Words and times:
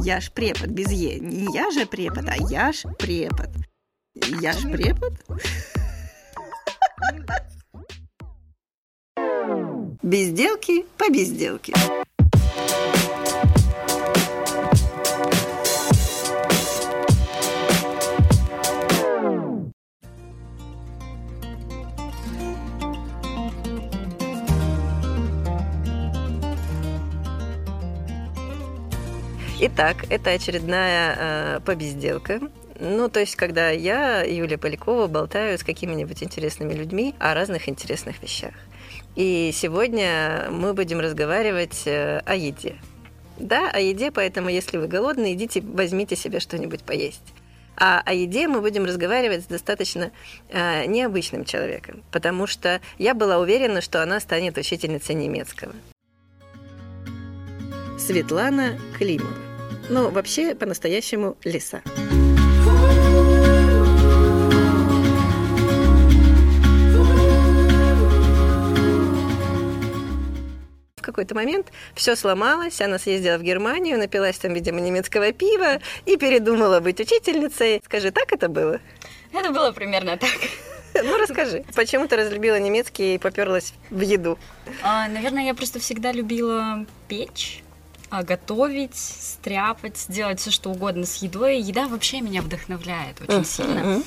Я 0.00 0.20
ж 0.20 0.30
препод 0.34 0.70
без 0.70 0.92
Е. 0.92 1.20
Не 1.20 1.46
я 1.54 1.70
же 1.70 1.86
препод, 1.86 2.28
а 2.28 2.36
я 2.50 2.72
ж 2.72 2.88
препод. 2.98 3.48
Я 4.42 4.52
ж 4.52 4.68
препод? 4.68 5.12
Безделки 10.02 10.84
по 10.96 11.08
безделке. 11.08 11.72
Итак, 29.76 30.04
это 30.08 30.30
очередная 30.30 31.16
э, 31.18 31.60
побезделка. 31.66 32.40
Ну, 32.78 33.08
то 33.08 33.18
есть, 33.18 33.34
когда 33.34 33.70
я, 33.70 34.22
Юлия 34.22 34.56
Полякова, 34.56 35.08
болтаю 35.08 35.58
с 35.58 35.64
какими-нибудь 35.64 36.22
интересными 36.22 36.74
людьми 36.74 37.12
о 37.18 37.34
разных 37.34 37.68
интересных 37.68 38.22
вещах. 38.22 38.54
И 39.16 39.50
сегодня 39.52 40.46
мы 40.48 40.74
будем 40.74 41.00
разговаривать 41.00 41.82
э, 41.86 42.20
о 42.24 42.36
еде. 42.36 42.76
Да, 43.36 43.68
о 43.68 43.80
еде, 43.80 44.12
поэтому 44.12 44.48
если 44.48 44.76
вы 44.76 44.86
голодны, 44.86 45.32
идите, 45.32 45.60
возьмите 45.60 46.14
себе 46.14 46.38
что-нибудь 46.38 46.84
поесть. 46.84 47.34
А 47.76 48.00
о 48.06 48.12
еде 48.12 48.46
мы 48.46 48.60
будем 48.60 48.84
разговаривать 48.84 49.42
с 49.42 49.46
достаточно 49.46 50.12
э, 50.50 50.86
необычным 50.86 51.44
человеком, 51.44 52.04
потому 52.12 52.46
что 52.46 52.80
я 52.98 53.12
была 53.12 53.38
уверена, 53.38 53.80
что 53.80 54.04
она 54.04 54.20
станет 54.20 54.56
учительницей 54.56 55.16
немецкого. 55.16 55.72
Светлана 57.98 58.78
Климова. 58.96 59.53
Ну, 59.90 60.10
вообще, 60.10 60.54
по-настоящему, 60.54 61.36
лиса. 61.44 61.82
В 70.96 71.02
какой-то 71.02 71.34
момент 71.34 71.70
все 71.94 72.16
сломалось, 72.16 72.80
она 72.80 72.98
съездила 72.98 73.36
в 73.36 73.42
Германию, 73.42 73.98
напилась 73.98 74.38
там, 74.38 74.54
видимо, 74.54 74.80
немецкого 74.80 75.32
пива 75.32 75.80
и 76.06 76.16
передумала 76.16 76.80
быть 76.80 76.98
учительницей. 77.00 77.82
Скажи, 77.84 78.10
так 78.10 78.32
это 78.32 78.48
было? 78.48 78.80
Это 79.32 79.50
было 79.50 79.72
примерно 79.72 80.16
так. 80.16 80.30
Ну, 80.94 81.18
расскажи, 81.18 81.64
почему 81.74 82.06
ты 82.06 82.14
разлюбила 82.14 82.56
немецкий 82.56 83.16
и 83.16 83.18
поперлась 83.18 83.74
в 83.90 84.00
еду? 84.00 84.38
А, 84.80 85.08
наверное, 85.08 85.44
я 85.44 85.52
просто 85.52 85.80
всегда 85.80 86.12
любила 86.12 86.86
печь 87.08 87.64
готовить, 88.22 88.96
стряпать, 88.96 90.06
делать 90.08 90.40
все 90.40 90.50
что 90.50 90.70
угодно 90.70 91.06
с 91.06 91.16
едой. 91.16 91.60
Еда 91.60 91.88
вообще 91.88 92.20
меня 92.20 92.42
вдохновляет 92.42 93.20
очень 93.20 93.40
uh-huh. 93.40 93.44
сильно. 93.44 94.02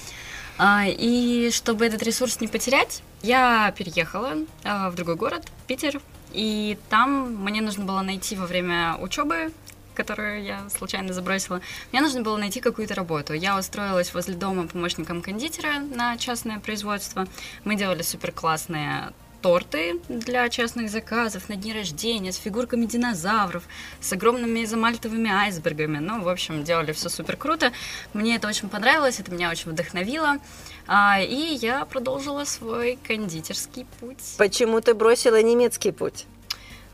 А, 0.57 0.85
и 0.87 1.51
чтобы 1.51 1.85
этот 1.85 2.01
ресурс 2.03 2.41
не 2.41 2.47
потерять, 2.47 3.03
я 3.21 3.71
переехала 3.77 4.33
а, 4.63 4.89
в 4.89 4.95
другой 4.95 5.15
город, 5.15 5.45
Питер, 5.67 6.01
и 6.33 6.77
там 6.89 7.35
мне 7.43 7.61
нужно 7.61 7.85
было 7.85 8.01
найти 8.01 8.35
во 8.35 8.45
время 8.45 8.95
учебы 8.99 9.51
которую 9.97 10.43
я 10.43 10.69
случайно 10.69 11.11
забросила, 11.11 11.59
мне 11.91 12.01
нужно 12.01 12.21
было 12.21 12.37
найти 12.37 12.61
какую-то 12.61 12.93
работу. 12.93 13.33
Я 13.33 13.57
устроилась 13.57 14.13
возле 14.13 14.35
дома 14.35 14.67
помощником 14.67 15.23
кондитера 15.23 15.79
на 15.79 16.17
частное 16.17 16.59
производство. 16.59 17.27
Мы 17.63 17.75
делали 17.75 18.03
супер 18.03 18.31
классные 18.31 19.11
торты 19.41 19.99
для 20.09 20.47
частных 20.49 20.89
заказов 20.89 21.49
на 21.49 21.55
дни 21.55 21.73
рождения 21.73 22.31
с 22.31 22.37
фигурками 22.37 22.85
динозавров, 22.85 23.63
с 23.99 24.11
огромными 24.13 24.63
изомальтовыми 24.63 25.29
айсбергами. 25.29 25.99
Ну, 25.99 26.21
в 26.21 26.29
общем, 26.29 26.63
делали 26.63 26.91
все 26.91 27.09
супер 27.09 27.37
круто. 27.37 27.71
Мне 28.13 28.35
это 28.35 28.47
очень 28.47 28.69
понравилось, 28.69 29.19
это 29.19 29.31
меня 29.31 29.49
очень 29.49 29.71
вдохновило. 29.71 30.37
А, 30.87 31.19
и 31.21 31.55
я 31.55 31.85
продолжила 31.85 32.45
свой 32.45 32.97
кондитерский 33.05 33.85
путь. 33.99 34.35
Почему 34.37 34.81
ты 34.81 34.93
бросила 34.93 35.41
немецкий 35.41 35.91
путь? 35.91 36.25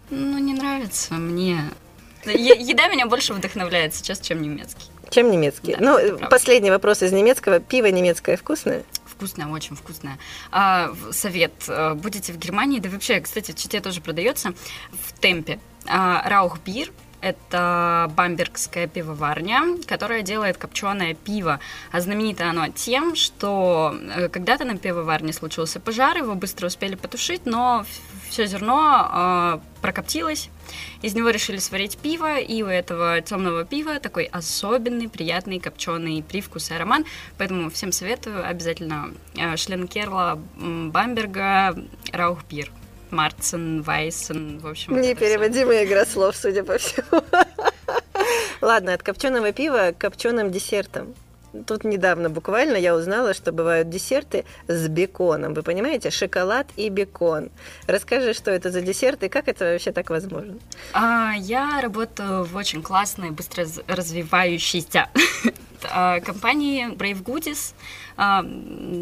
Ну, 0.09 0.37
не 0.37 0.53
нравится 0.53 1.15
мне. 1.15 1.61
Еда 2.25 2.87
меня 2.87 3.05
больше 3.05 3.33
вдохновляет 3.33 3.93
сейчас, 3.93 4.19
чем 4.19 4.41
немецкий. 4.41 4.87
Чем 5.09 5.29
немецкий? 5.29 5.75
Да, 5.75 5.79
ну, 5.79 6.29
последний 6.29 6.71
вопрос 6.71 7.03
из 7.03 7.11
немецкого. 7.11 7.59
Пиво 7.59 7.87
немецкое 7.87 8.37
вкусное? 8.37 8.83
Вкусная, 9.23 9.47
очень 9.47 9.75
вкусная. 9.75 10.17
А, 10.51 10.93
совет. 11.11 11.53
Э, 11.69 11.93
будете 11.93 12.33
в 12.33 12.37
Германии, 12.37 12.79
да 12.79 12.89
вообще, 12.89 13.21
кстати, 13.21 13.51
в 13.51 13.55
Чите 13.55 13.79
тоже 13.79 14.01
продается 14.01 14.53
в 14.91 15.19
темпе. 15.19 15.59
А, 15.87 16.27
Раухбир 16.29 16.91
это 17.21 18.11
бамбергская 18.17 18.85
пивоварня, 18.87 19.77
которая 19.87 20.23
делает 20.23 20.57
копченое 20.57 21.13
пиво. 21.13 21.61
А 21.93 22.01
знаменито 22.01 22.49
оно 22.49 22.67
тем, 22.67 23.15
что 23.15 23.95
э, 23.95 24.27
когда-то 24.27 24.65
на 24.65 24.77
пивоварне 24.77 25.31
случился 25.31 25.79
пожар, 25.79 26.17
его 26.17 26.35
быстро 26.35 26.67
успели 26.67 26.95
потушить, 26.95 27.45
но 27.45 27.85
все 28.33 28.47
зерно 28.47 29.09
э, 29.13 29.59
прокоптилось, 29.81 30.49
из 31.03 31.13
него 31.13 31.29
решили 31.29 31.57
сварить 31.57 31.99
пиво, 31.99 32.39
и 32.39 32.63
у 32.63 32.65
этого 32.67 33.21
темного 33.21 33.63
пива 33.63 33.99
такой 33.99 34.25
особенный, 34.25 35.07
приятный, 35.07 35.59
копченый 35.59 36.23
привкус 36.23 36.71
и 36.71 36.73
аромат. 36.73 37.03
Поэтому 37.37 37.69
всем 37.69 37.91
советую 37.91 38.47
обязательно 38.47 39.13
э, 39.37 39.55
Шленкерла, 39.55 40.39
Бамберга, 40.57 41.77
Раухбир. 42.11 42.71
Марцен, 43.11 43.83
Вайсен, 43.83 44.57
в 44.57 44.65
общем. 44.65 44.99
Непереводимая 44.99 45.85
игра 45.85 46.03
слов, 46.03 46.35
судя 46.35 46.63
по 46.63 46.79
всему. 46.79 47.21
Ладно, 48.61 48.95
от 48.95 49.03
копченого 49.03 49.51
пива 49.51 49.91
к 49.91 50.01
копченым 50.01 50.51
десертам. 50.51 51.13
Тут 51.67 51.83
недавно 51.83 52.29
буквально 52.29 52.77
я 52.77 52.95
узнала, 52.95 53.33
что 53.33 53.51
бывают 53.51 53.89
десерты 53.89 54.43
с 54.67 54.87
беконом. 54.87 55.53
Вы 55.53 55.61
понимаете? 55.61 56.09
Шоколад 56.09 56.67
и 56.75 56.89
бекон. 56.89 57.51
Расскажи, 57.87 58.33
что 58.33 58.51
это 58.51 58.71
за 58.71 58.81
десерт 58.81 59.23
и 59.23 59.29
как 59.29 59.47
это 59.47 59.65
вообще 59.65 59.91
так 59.91 60.09
возможно? 60.09 60.55
А, 60.93 61.33
я 61.37 61.79
работаю 61.81 62.43
в 62.43 62.55
очень 62.55 62.81
классной, 62.81 63.31
быстро 63.31 63.65
развивающейся 63.87 65.09
а, 65.89 66.19
компании 66.19 66.87
Brave 66.89 67.23
Goodies. 67.23 67.73
А, 68.17 68.45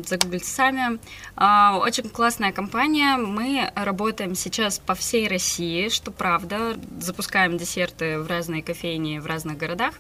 загуглите 0.06 0.46
сами. 0.46 1.00
А, 1.36 1.78
очень 1.78 2.10
классная 2.10 2.52
компания. 2.52 3.18
Мы 3.18 3.72
работаем 3.76 4.36
сейчас 4.36 4.80
по 4.80 4.96
всей 4.96 5.28
России, 5.28 5.90
что 5.90 6.12
правда. 6.12 6.78
Запускаем 7.00 7.58
десерты 7.58 8.20
в 8.20 8.28
разные 8.28 8.64
кофейни 8.64 9.20
в 9.20 9.26
разных 9.26 9.58
городах. 9.58 9.94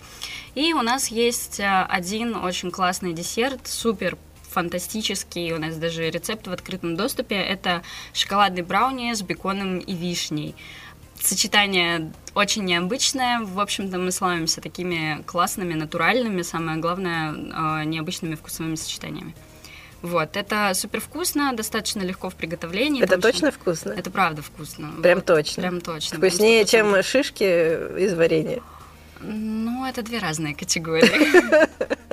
И 0.55 0.73
у 0.73 0.81
нас 0.81 1.07
есть 1.07 1.59
один 1.61 2.35
очень 2.35 2.71
классный 2.71 3.13
десерт, 3.13 3.67
супер 3.67 4.17
фантастический, 4.51 5.53
у 5.53 5.59
нас 5.59 5.77
даже 5.77 6.09
рецепт 6.09 6.47
в 6.47 6.51
открытом 6.51 6.95
доступе, 6.95 7.35
это 7.35 7.83
шоколадный 8.13 8.63
брауни 8.63 9.13
с 9.13 9.21
беконом 9.21 9.79
и 9.79 9.93
вишней 9.93 10.55
сочетание 11.21 12.11
очень 12.35 12.63
необычное. 12.63 13.39
В 13.41 13.59
общем-то, 13.59 13.97
мы 13.97 14.11
славимся 14.11 14.61
такими 14.61 15.21
классными, 15.25 15.73
натуральными, 15.73 16.41
самое 16.41 16.77
главное, 16.79 17.35
а, 17.53 17.83
необычными 17.83 18.35
вкусовыми 18.35 18.75
сочетаниями. 18.75 19.35
Вот, 20.01 20.35
это 20.35 20.71
супер 20.73 20.99
вкусно, 20.99 21.53
достаточно 21.53 22.01
легко 22.01 22.29
в 22.29 22.35
приготовлении. 22.35 23.03
Это 23.03 23.21
точно 23.21 23.51
что... 23.51 23.59
вкусно? 23.59 23.91
Это 23.91 24.09
правда 24.09 24.41
вкусно. 24.41 24.91
Прям 25.01 25.17
вот, 25.17 25.25
точно? 25.25 25.61
Прям 25.61 25.81
точно. 25.81 26.17
Вкуснее, 26.17 26.65
чем 26.65 27.03
шишки 27.03 27.43
из 27.99 28.13
варенья? 28.15 28.61
Ну, 29.19 29.85
это 29.85 30.01
две 30.01 30.17
разные 30.17 30.55
категории. 30.55 31.67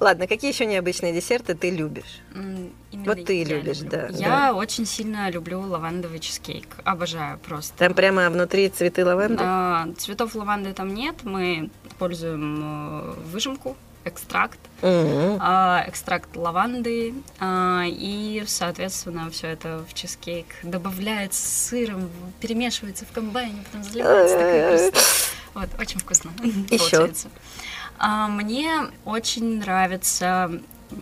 Ладно, 0.00 0.26
какие 0.26 0.50
еще 0.50 0.64
необычные 0.64 1.12
десерты 1.12 1.54
ты 1.54 1.70
любишь? 1.70 2.20
Именно 2.34 2.74
вот 3.04 3.24
ты 3.26 3.44
любишь, 3.44 3.80
люблю. 3.80 3.90
да. 3.90 4.08
Я 4.08 4.28
да. 4.28 4.54
очень 4.54 4.86
сильно 4.86 5.30
люблю 5.30 5.60
лавандовый 5.60 6.18
чизкейк. 6.18 6.66
Обожаю 6.84 7.38
просто. 7.38 7.76
Там 7.76 7.92
прямо 7.92 8.30
внутри 8.30 8.70
цветы 8.70 9.04
лаванды? 9.04 9.42
А, 9.46 9.88
цветов 9.98 10.34
лаванды 10.34 10.72
там 10.72 10.94
нет. 10.94 11.16
Мы 11.22 11.70
используем 11.84 12.60
э, 12.62 13.14
выжимку, 13.26 13.76
экстракт, 14.04 14.58
mm-hmm. 14.80 15.36
а, 15.38 15.84
экстракт 15.86 16.34
лаванды, 16.34 17.14
а, 17.38 17.84
и, 17.86 18.42
соответственно, 18.46 19.28
все 19.30 19.48
это 19.48 19.84
в 19.86 19.92
чизкейк 19.92 20.46
добавляется 20.62 21.46
с 21.46 21.68
сыром, 21.68 22.08
перемешивается 22.40 23.04
в 23.04 23.12
комбайне, 23.12 23.62
потом 23.64 23.84
заливается 23.84 24.36
такой 24.36 24.92
Вот, 25.52 25.68
очень 25.78 25.98
вкусно 25.98 26.32
Еще. 26.70 27.04
А, 27.04 27.10
мне 28.28 28.86
очень 29.04 29.58
нравится 29.58 30.50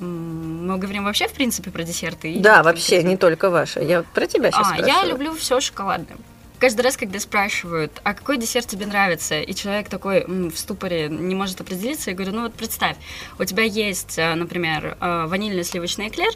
мы 0.01 0.77
говорим 0.77 1.05
вообще, 1.05 1.29
в 1.29 1.33
принципе, 1.33 1.71
про 1.71 1.83
десерты? 1.83 2.37
Да, 2.41 2.63
вообще, 2.63 3.03
не 3.03 3.17
только 3.17 3.49
ваши. 3.51 3.81
Я 3.81 4.03
про 4.03 4.27
тебя 4.27 4.51
сейчас 4.51 4.67
А, 4.67 4.75
спрашиваю. 4.75 4.93
я 4.93 5.05
люблю 5.07 5.35
все 5.35 5.61
шоколадное. 5.61 6.19
Каждый 6.59 6.81
раз, 6.81 6.97
когда 6.97 7.21
спрашивают, 7.21 8.01
а 8.03 8.15
какой 8.15 8.37
десерт 8.37 8.67
тебе 8.67 8.85
нравится, 8.85 9.41
и 9.41 9.55
человек 9.55 9.89
такой 9.89 10.25
в 10.27 10.57
ступоре 10.57 11.09
не 11.09 11.37
может 11.37 11.61
определиться, 11.61 12.11
я 12.11 12.17
говорю, 12.17 12.33
ну 12.35 12.43
вот 12.43 12.55
представь, 12.55 12.97
у 13.39 13.45
тебя 13.45 13.63
есть, 13.63 14.19
э, 14.19 14.35
например, 14.35 14.97
э, 15.01 15.27
ванильный 15.27 15.65
сливочный 15.65 16.09
эклер, 16.09 16.33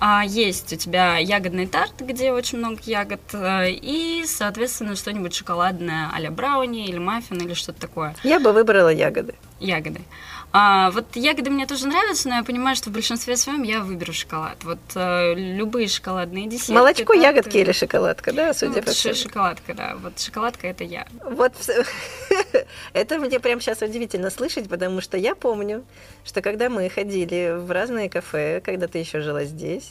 А 0.00 0.22
есть 0.24 0.72
у 0.72 0.76
тебя 0.76 1.18
ягодный 1.18 1.66
тарт, 1.66 1.94
где 1.98 2.30
очень 2.30 2.58
много 2.58 2.78
ягод, 2.84 3.20
э, 3.32 3.70
и, 3.72 4.22
соответственно, 4.28 4.94
что-нибудь 4.94 5.34
шоколадное 5.34 6.08
а-ля 6.14 6.30
брауни 6.30 6.86
или 6.86 6.98
маффин 6.98 7.38
или 7.38 7.54
что-то 7.54 7.80
такое. 7.80 8.14
Я 8.22 8.38
бы 8.38 8.52
выбрала 8.52 8.90
ягоды. 8.90 9.34
Ягоды. 9.60 10.00
А, 10.50 10.90
вот 10.92 11.14
ягоды 11.14 11.50
мне 11.50 11.66
тоже 11.66 11.86
нравятся, 11.86 12.28
но 12.28 12.36
я 12.36 12.42
понимаю, 12.42 12.74
что 12.74 12.88
в 12.88 12.92
большинстве 12.92 13.36
своем 13.36 13.62
я 13.64 13.80
выберу 13.80 14.14
шоколад. 14.14 14.64
Вот 14.64 14.78
э, 14.94 15.34
любые 15.34 15.88
шоколадные 15.88 16.46
десерты. 16.46 16.72
Молочко, 16.72 17.12
тарты, 17.12 17.20
ягодки 17.20 17.56
или 17.58 17.72
шоколадка, 17.72 18.32
да, 18.32 18.54
судя 18.54 18.76
ну, 18.76 18.82
по 18.82 18.90
всему? 18.92 19.14
Шоколадка, 19.14 19.74
да. 19.74 19.96
Вот 19.96 20.18
шоколадка 20.18 20.66
это 20.68 20.84
я. 20.84 21.06
Вот 21.22 21.52
это 22.94 23.18
мне 23.18 23.40
прямо 23.40 23.60
сейчас 23.60 23.82
удивительно 23.82 24.30
слышать, 24.30 24.70
потому 24.70 25.02
что 25.02 25.18
я 25.18 25.34
помню, 25.34 25.84
что 26.24 26.40
когда 26.40 26.70
мы 26.70 26.88
ходили 26.88 27.54
в 27.58 27.70
разные 27.70 28.08
кафе, 28.08 28.62
когда 28.64 28.88
ты 28.88 28.98
еще 28.98 29.20
жила 29.20 29.44
здесь, 29.44 29.90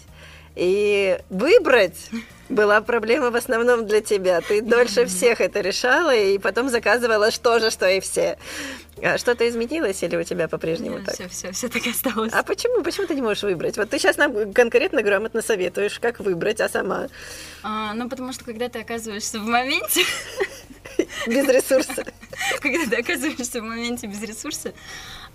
и 0.57 1.19
выбрать 1.29 2.09
была 2.49 2.81
проблема 2.81 3.29
в 3.29 3.35
основном 3.35 3.85
для 3.85 4.01
тебя. 4.01 4.41
Ты 4.41 4.61
дольше 4.61 5.05
всех 5.05 5.41
это 5.41 5.61
решала 5.61 6.15
и 6.15 6.37
потом 6.37 6.69
заказывала 6.69 7.31
что 7.31 7.59
же, 7.59 7.71
что 7.71 7.87
и 7.87 7.99
все. 7.99 8.37
А 9.01 9.17
что-то 9.17 9.47
изменилось 9.47 10.01
или 10.01 10.15
у 10.15 10.23
тебя 10.23 10.47
по-прежнему 10.47 11.03
так? 11.03 11.15
Все, 11.15 11.27
все, 11.27 11.51
все 11.51 11.69
так 11.69 11.85
и 11.85 11.91
осталось. 11.91 12.33
А 12.33 12.43
почему? 12.43 12.83
Почему 12.83 13.05
ты 13.05 13.15
не 13.15 13.21
можешь 13.21 13.43
выбрать? 13.43 13.77
Вот 13.77 13.89
ты 13.89 13.99
сейчас 13.99 14.17
нам 14.17 14.53
конкретно 14.53 15.03
грамотно 15.03 15.41
советуешь, 15.41 15.99
как 15.99 16.19
выбрать, 16.19 16.61
а 16.61 16.69
сама? 16.69 17.07
А, 17.63 17.93
ну, 17.93 18.09
потому 18.09 18.33
что 18.33 18.45
когда 18.45 18.69
ты 18.69 18.79
оказываешься 18.79 19.39
в 19.39 19.43
моменте... 19.43 20.03
Без 21.27 21.47
ресурса. 21.47 22.05
Когда 22.61 22.85
ты 22.89 22.95
оказываешься 23.01 23.61
в 23.61 23.63
моменте 23.63 24.07
без 24.07 24.21
ресурса, 24.21 24.73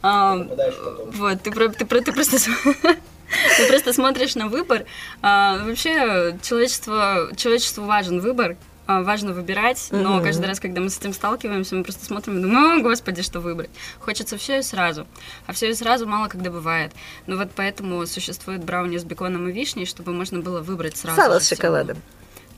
вот, 0.03 1.43
ты, 1.43 1.51
ты, 1.51 1.85
ты 1.85 2.13
просто 2.13 2.39
ты 3.57 3.67
просто 3.69 3.93
смотришь 3.93 4.35
на 4.35 4.49
выбор. 4.49 4.85
А, 5.23 5.59
вообще, 5.65 6.39
человечество, 6.43 7.31
человечеству 7.37 7.85
важен 7.85 8.21
выбор, 8.21 8.57
а, 8.87 9.03
важно 9.03 9.33
выбирать, 9.33 9.89
но 9.91 10.19
mm-hmm. 10.19 10.25
каждый 10.25 10.47
раз, 10.47 10.61
когда 10.61 10.81
мы 10.81 10.91
с 10.91 10.99
этим 10.99 11.13
сталкиваемся, 11.13 11.77
мы 11.77 11.85
просто 11.85 12.05
смотрим 12.05 12.39
и 12.39 12.43
думаем, 12.43 12.81
о, 12.81 12.83
господи, 12.83 13.23
что 13.23 13.41
выбрать. 13.41 13.71
Хочется 14.01 14.37
все 14.37 14.59
и 14.59 14.63
сразу. 14.63 15.07
А 15.47 15.53
все 15.53 15.71
и 15.71 15.75
сразу 15.75 16.07
мало 16.07 16.29
когда 16.29 16.51
бывает. 16.51 16.93
Ну 17.27 17.37
вот 17.37 17.51
поэтому 17.55 18.07
существует 18.07 18.65
брауни 18.65 18.99
с 18.99 19.05
беконом 19.05 19.49
и 19.49 19.53
вишней, 19.53 19.87
чтобы 19.87 20.13
можно 20.13 20.41
было 20.41 20.61
выбрать 20.61 20.97
сразу. 20.97 21.21
Сало 21.21 21.39
с 21.39 21.49
шоколадом. 21.49 21.99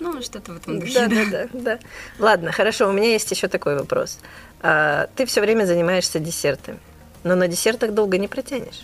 Ну, 0.01 0.21
что-то 0.23 0.53
в 0.53 0.57
этом 0.57 0.81
духе. 0.81 0.93
Да, 0.95 1.07
да, 1.07 1.25
да, 1.25 1.49
да. 1.53 1.79
Ладно, 2.19 2.53
хорошо, 2.53 2.89
у 2.89 2.93
меня 2.93 3.13
есть 3.13 3.31
еще 3.31 3.49
такой 3.49 3.77
вопрос. 3.77 4.19
А, 4.61 5.09
ты 5.15 5.27
все 5.27 5.41
время 5.41 5.67
занимаешься 5.67 6.19
десертами, 6.19 6.79
но 7.23 7.35
на 7.37 7.49
десертах 7.49 7.93
долго 7.93 8.19
не 8.19 8.29
протянешь. 8.29 8.83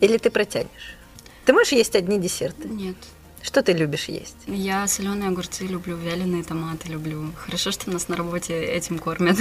Или 0.00 0.18
ты 0.18 0.30
протянешь? 0.30 0.96
Ты 1.44 1.52
можешь 1.52 1.72
есть 1.72 1.94
одни 1.96 2.18
десерты? 2.18 2.68
Нет. 2.68 2.96
Что 3.46 3.62
ты 3.62 3.72
любишь 3.72 4.06
есть? 4.06 4.36
Я 4.48 4.88
соленые 4.88 5.28
огурцы 5.28 5.64
люблю, 5.66 5.96
вяленые 5.96 6.42
томаты 6.42 6.88
люблю. 6.88 7.30
Хорошо, 7.36 7.70
что 7.70 7.88
нас 7.90 8.08
на 8.08 8.16
работе 8.16 8.60
этим 8.60 8.98
кормят. 8.98 9.36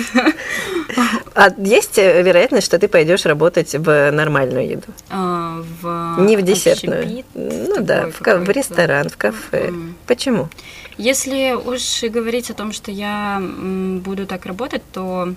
А 1.33 1.49
есть 1.57 1.97
вероятность, 1.97 2.67
что 2.67 2.77
ты 2.77 2.87
пойдешь 2.87 3.25
работать 3.25 3.73
в 3.73 4.11
нормальную 4.11 4.69
еду? 4.69 4.87
А, 5.09 5.61
в 5.81 6.17
Не 6.19 6.37
в 6.37 6.43
десертную. 6.43 7.01
Общепит, 7.01 7.25
ну 7.33 7.81
да, 7.81 8.09
в, 8.11 8.21
в 8.21 8.49
ресторан, 8.51 9.09
в 9.09 9.17
кафе. 9.17 9.69
Mm. 9.69 9.93
Почему? 10.05 10.49
Если 10.97 11.53
уж 11.53 12.03
говорить 12.03 12.51
о 12.51 12.53
том, 12.53 12.71
что 12.71 12.91
я 12.91 13.41
буду 13.41 14.27
так 14.27 14.45
работать, 14.45 14.83
то 14.93 15.33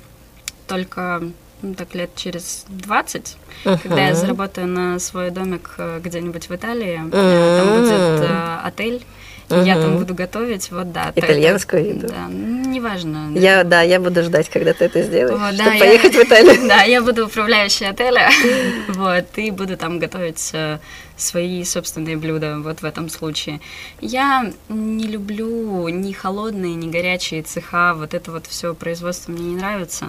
только 0.69 1.23
ну, 1.63 1.75
так 1.75 1.95
лет 1.95 2.11
через 2.15 2.65
20, 2.69 3.37
uh-huh. 3.65 3.83
когда 3.83 4.09
я 4.09 4.15
заработаю 4.15 4.67
на 4.67 4.99
свой 4.99 5.31
домик 5.31 5.75
э, 5.79 6.01
где-нибудь 6.03 6.49
в 6.49 6.55
Италии, 6.55 7.01
uh-huh. 7.01 7.59
там 7.59 7.81
будет 7.81 8.31
э, 8.31 8.59
отель, 8.65 9.05
я 9.51 9.81
там 9.81 9.99
буду 9.99 10.15
готовить, 10.15 10.71
вот 10.71 10.93
да. 10.93 11.13
Итальянскую 11.15 11.83
это, 11.83 11.91
еду. 11.91 12.09
Да, 12.09 12.29
неважно. 12.29 13.33
Я, 13.35 13.65
да, 13.65 13.83
я 13.83 13.99
буду 13.99 14.23
ждать, 14.23 14.49
когда 14.49 14.73
ты 14.73 14.85
это 14.87 15.03
сделаешь, 15.03 15.41
вот, 15.41 15.55
чтобы 15.55 15.71
да, 15.71 15.79
поехать 15.79 16.15
я, 16.15 16.21
в 16.21 16.25
Италию. 16.25 16.55
Да, 16.69 16.83
я 16.83 17.03
буду 17.03 17.27
управляющей 17.27 17.89
отеля, 17.89 18.31
вот, 18.89 19.27
и 19.37 19.51
буду 19.51 19.77
там 19.77 19.99
готовить 19.99 20.51
э, 20.53 20.79
свои 21.17 21.65
собственные 21.65 22.17
блюда, 22.17 22.59
вот 22.61 22.83
в 22.83 22.85
этом 22.85 23.09
случае. 23.09 23.61
Я 24.01 24.53
не 24.69 25.07
люблю 25.07 25.89
ни 25.89 26.13
холодные, 26.13 26.75
ни 26.75 26.91
горячие 26.91 27.43
цеха, 27.43 27.95
вот 27.95 28.15
это 28.15 28.31
вот 28.31 28.47
все 28.47 28.75
производство 28.75 29.33
мне 29.33 29.51
не 29.51 29.57
нравится. 29.57 30.07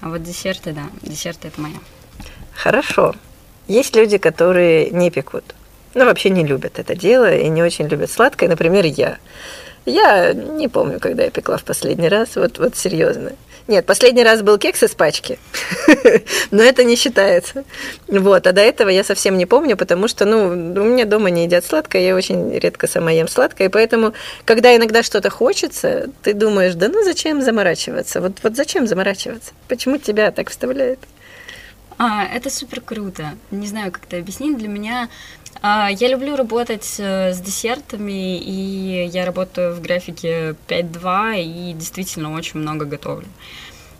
А 0.00 0.08
вот 0.08 0.22
десерты, 0.22 0.72
да, 0.72 0.84
десерты 1.02 1.48
это 1.48 1.60
моя. 1.60 1.78
Хорошо. 2.54 3.14
Есть 3.68 3.94
люди, 3.94 4.18
которые 4.18 4.90
не 4.90 5.10
пекут. 5.10 5.44
Ну, 5.94 6.04
вообще 6.04 6.30
не 6.30 6.44
любят 6.44 6.78
это 6.78 6.94
дело 6.94 7.34
и 7.34 7.48
не 7.48 7.62
очень 7.62 7.88
любят 7.88 8.10
сладкое. 8.10 8.48
Например, 8.48 8.84
я. 8.84 9.18
Я 9.86 10.32
не 10.32 10.68
помню, 10.68 11.00
когда 11.00 11.24
я 11.24 11.30
пекла 11.30 11.56
в 11.56 11.64
последний 11.64 12.08
раз, 12.08 12.36
вот, 12.36 12.58
вот 12.58 12.76
серьезно. 12.76 13.32
Нет, 13.66 13.86
последний 13.86 14.24
раз 14.24 14.42
был 14.42 14.58
кекс 14.58 14.82
из 14.82 14.96
пачки, 14.96 15.38
но 16.50 16.62
это 16.62 16.82
не 16.82 16.96
считается. 16.96 17.64
Вот, 18.08 18.46
а 18.46 18.52
до 18.52 18.60
этого 18.60 18.88
я 18.88 19.04
совсем 19.04 19.38
не 19.38 19.46
помню, 19.46 19.76
потому 19.76 20.08
что, 20.08 20.24
ну, 20.24 20.48
у 20.48 20.84
меня 20.84 21.04
дома 21.04 21.30
не 21.30 21.44
едят 21.44 21.64
сладкое, 21.64 22.02
я 22.02 22.16
очень 22.16 22.52
редко 22.58 22.88
сама 22.88 23.12
ем 23.12 23.28
сладкое, 23.28 23.70
поэтому, 23.70 24.12
когда 24.44 24.74
иногда 24.74 25.04
что-то 25.04 25.30
хочется, 25.30 26.10
ты 26.22 26.34
думаешь, 26.34 26.74
да 26.74 26.88
ну 26.88 27.04
зачем 27.04 27.42
заморачиваться? 27.42 28.20
Вот, 28.20 28.32
вот 28.42 28.56
зачем 28.56 28.88
заморачиваться? 28.88 29.52
Почему 29.68 29.98
тебя 29.98 30.32
так 30.32 30.50
вставляет? 30.50 30.98
А, 32.02 32.24
это 32.24 32.48
супер 32.48 32.80
круто. 32.80 33.34
Не 33.50 33.66
знаю, 33.66 33.92
как 33.92 34.04
это 34.06 34.16
объяснить. 34.16 34.56
Для 34.56 34.68
меня 34.68 35.10
я 35.62 36.08
люблю 36.08 36.36
работать 36.36 36.96
э, 36.98 37.32
с 37.32 37.40
десертами, 37.40 38.38
и 38.38 39.06
я 39.12 39.26
работаю 39.26 39.74
в 39.74 39.80
графике 39.80 40.54
5.2 40.68 41.42
и 41.42 41.72
действительно 41.74 42.32
очень 42.34 42.60
много 42.60 42.86
готовлю. 42.86 43.26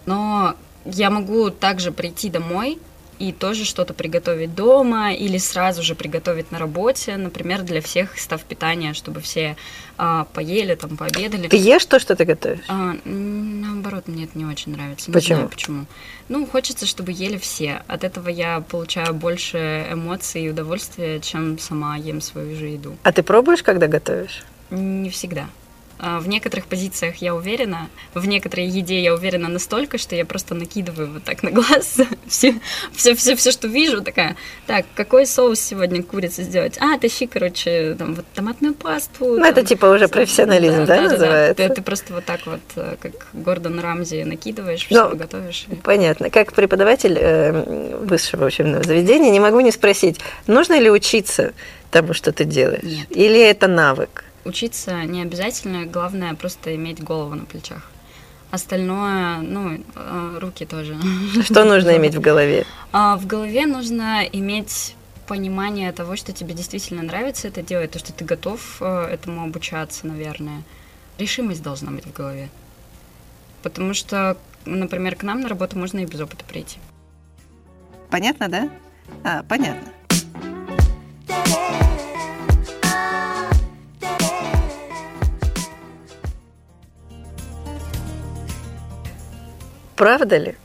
Но 0.06 0.54
я 0.84 1.10
могу 1.10 1.50
также 1.50 1.92
прийти 1.92 2.30
домой 2.30 2.78
и 3.20 3.32
тоже 3.32 3.66
что-то 3.66 3.92
приготовить 3.92 4.54
дома 4.54 5.12
или 5.12 5.36
сразу 5.36 5.82
же 5.82 5.94
приготовить 5.94 6.50
на 6.50 6.58
работе, 6.58 7.18
например, 7.18 7.62
для 7.62 7.82
всех 7.82 8.18
став 8.18 8.42
питания, 8.42 8.94
чтобы 8.94 9.20
все 9.20 9.56
а, 9.98 10.24
поели, 10.32 10.74
там, 10.74 10.96
пообедали. 10.96 11.48
Ты 11.48 11.58
ешь 11.58 11.84
то, 11.84 12.00
что 12.00 12.16
ты 12.16 12.24
готовишь? 12.24 12.64
А, 12.68 12.96
наоборот, 13.04 14.08
мне 14.08 14.24
это 14.24 14.38
не 14.38 14.46
очень 14.46 14.72
нравится. 14.72 15.12
Почему? 15.12 15.18
Не 15.18 15.34
знаю, 15.34 15.48
почему. 15.50 15.86
Ну, 16.28 16.46
хочется, 16.46 16.86
чтобы 16.86 17.12
ели 17.12 17.36
все. 17.36 17.82
От 17.86 18.04
этого 18.04 18.30
я 18.30 18.60
получаю 18.60 19.12
больше 19.12 19.86
эмоций 19.92 20.44
и 20.44 20.48
удовольствия, 20.48 21.20
чем 21.20 21.58
сама 21.58 21.96
ем 21.96 22.22
свою 22.22 22.56
же 22.56 22.68
еду. 22.68 22.96
А 23.02 23.12
ты 23.12 23.22
пробуешь, 23.22 23.62
когда 23.62 23.86
готовишь? 23.86 24.44
Не 24.70 25.10
всегда. 25.10 25.46
А, 26.02 26.18
в 26.18 26.28
некоторых 26.28 26.64
позициях 26.64 27.16
я 27.16 27.34
уверена, 27.34 27.90
в 28.14 28.26
некоторой 28.26 28.66
еде 28.66 29.02
я 29.02 29.12
уверена 29.12 29.48
настолько, 29.48 29.98
что 29.98 30.16
я 30.16 30.24
просто 30.24 30.54
накидываю 30.54 31.12
вот 31.12 31.24
так 31.24 31.42
на 31.42 31.50
глаз 31.50 31.98
все, 32.26 32.54
все, 32.94 33.14
все, 33.14 33.36
все, 33.36 33.50
что 33.50 33.68
вижу, 33.68 34.00
такая, 34.00 34.36
так, 34.66 34.86
какой 34.94 35.26
соус 35.26 35.60
сегодня 35.60 36.02
курица 36.02 36.42
сделать? 36.42 36.78
А, 36.80 36.98
тащи, 36.98 37.26
короче, 37.26 37.96
там 37.98 38.14
вот 38.14 38.24
томатную 38.34 38.72
пасту. 38.72 39.26
Ну, 39.26 39.36
там, 39.36 39.44
это 39.44 39.62
типа 39.62 39.86
уже 39.86 40.08
профессионализм, 40.08 40.86
да, 40.86 40.86
да, 40.86 40.96
да 40.96 41.02
называется? 41.10 41.62
Да, 41.62 41.68
ты, 41.68 41.74
ты 41.74 41.82
просто 41.82 42.14
вот 42.14 42.24
так 42.24 42.46
вот, 42.46 42.60
э, 42.76 42.96
как 42.98 43.26
Гордон 43.34 43.78
Рамзи, 43.78 44.22
накидываешь, 44.22 44.86
все 44.86 45.10
ну, 45.10 45.16
готовишь. 45.16 45.66
Понятно. 45.82 46.30
Как 46.30 46.54
преподаватель 46.54 47.18
э, 47.20 47.98
высшего 47.98 48.46
учебного 48.46 48.82
заведения 48.84 49.30
не 49.30 49.40
могу 49.40 49.60
не 49.60 49.70
спросить, 49.70 50.18
нужно 50.46 50.78
ли 50.80 50.90
учиться 50.90 51.52
тому, 51.90 52.14
что 52.14 52.32
ты 52.32 52.44
делаешь? 52.44 52.84
Нет. 52.84 53.06
Или 53.10 53.40
это 53.40 53.66
навык? 53.66 54.24
Учиться 54.44 55.04
не 55.04 55.22
обязательно, 55.22 55.86
главное 55.86 56.34
просто 56.34 56.74
иметь 56.76 57.02
голову 57.02 57.34
на 57.34 57.44
плечах. 57.44 57.90
Остальное, 58.50 59.38
ну, 59.38 59.84
э, 59.94 60.38
руки 60.40 60.64
тоже. 60.66 60.96
Что 61.44 61.64
нужно 61.64 61.96
иметь 61.96 62.14
в 62.14 62.20
голове? 62.20 62.64
А, 62.92 63.16
в 63.16 63.26
голове 63.26 63.66
нужно 63.66 64.24
иметь 64.32 64.96
понимание 65.28 65.92
того, 65.92 66.16
что 66.16 66.32
тебе 66.32 66.54
действительно 66.54 67.02
нравится 67.02 67.46
это 67.46 67.62
делать, 67.62 67.92
то, 67.92 68.00
что 68.00 68.12
ты 68.12 68.24
готов 68.24 68.78
э, 68.80 69.04
этому 69.12 69.44
обучаться, 69.44 70.08
наверное. 70.08 70.64
Решимость 71.18 71.62
должна 71.62 71.92
быть 71.92 72.04
в 72.04 72.12
голове. 72.12 72.48
Потому 73.62 73.94
что, 73.94 74.36
например, 74.64 75.14
к 75.14 75.22
нам 75.22 75.42
на 75.42 75.48
работу 75.48 75.78
можно 75.78 76.00
и 76.00 76.06
без 76.06 76.20
опыта 76.20 76.44
прийти. 76.44 76.78
Понятно, 78.10 78.48
да? 78.48 78.70
А, 79.22 79.44
понятно. 79.44 79.92
Правда 90.00 90.38
ли, 90.38 90.56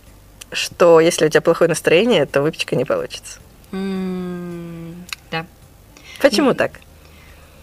что 0.54 1.02
если 1.02 1.26
у 1.26 1.30
тебя 1.30 1.42
плохое 1.42 1.68
настроение, 1.68 2.26
то 2.26 2.42
выпечка 2.42 2.78
не 2.78 2.86
получится? 2.86 3.40
Mm, 3.74 4.94
да. 5.30 5.46
Почему 6.22 6.52
mm. 6.52 6.56
так? 6.56 6.72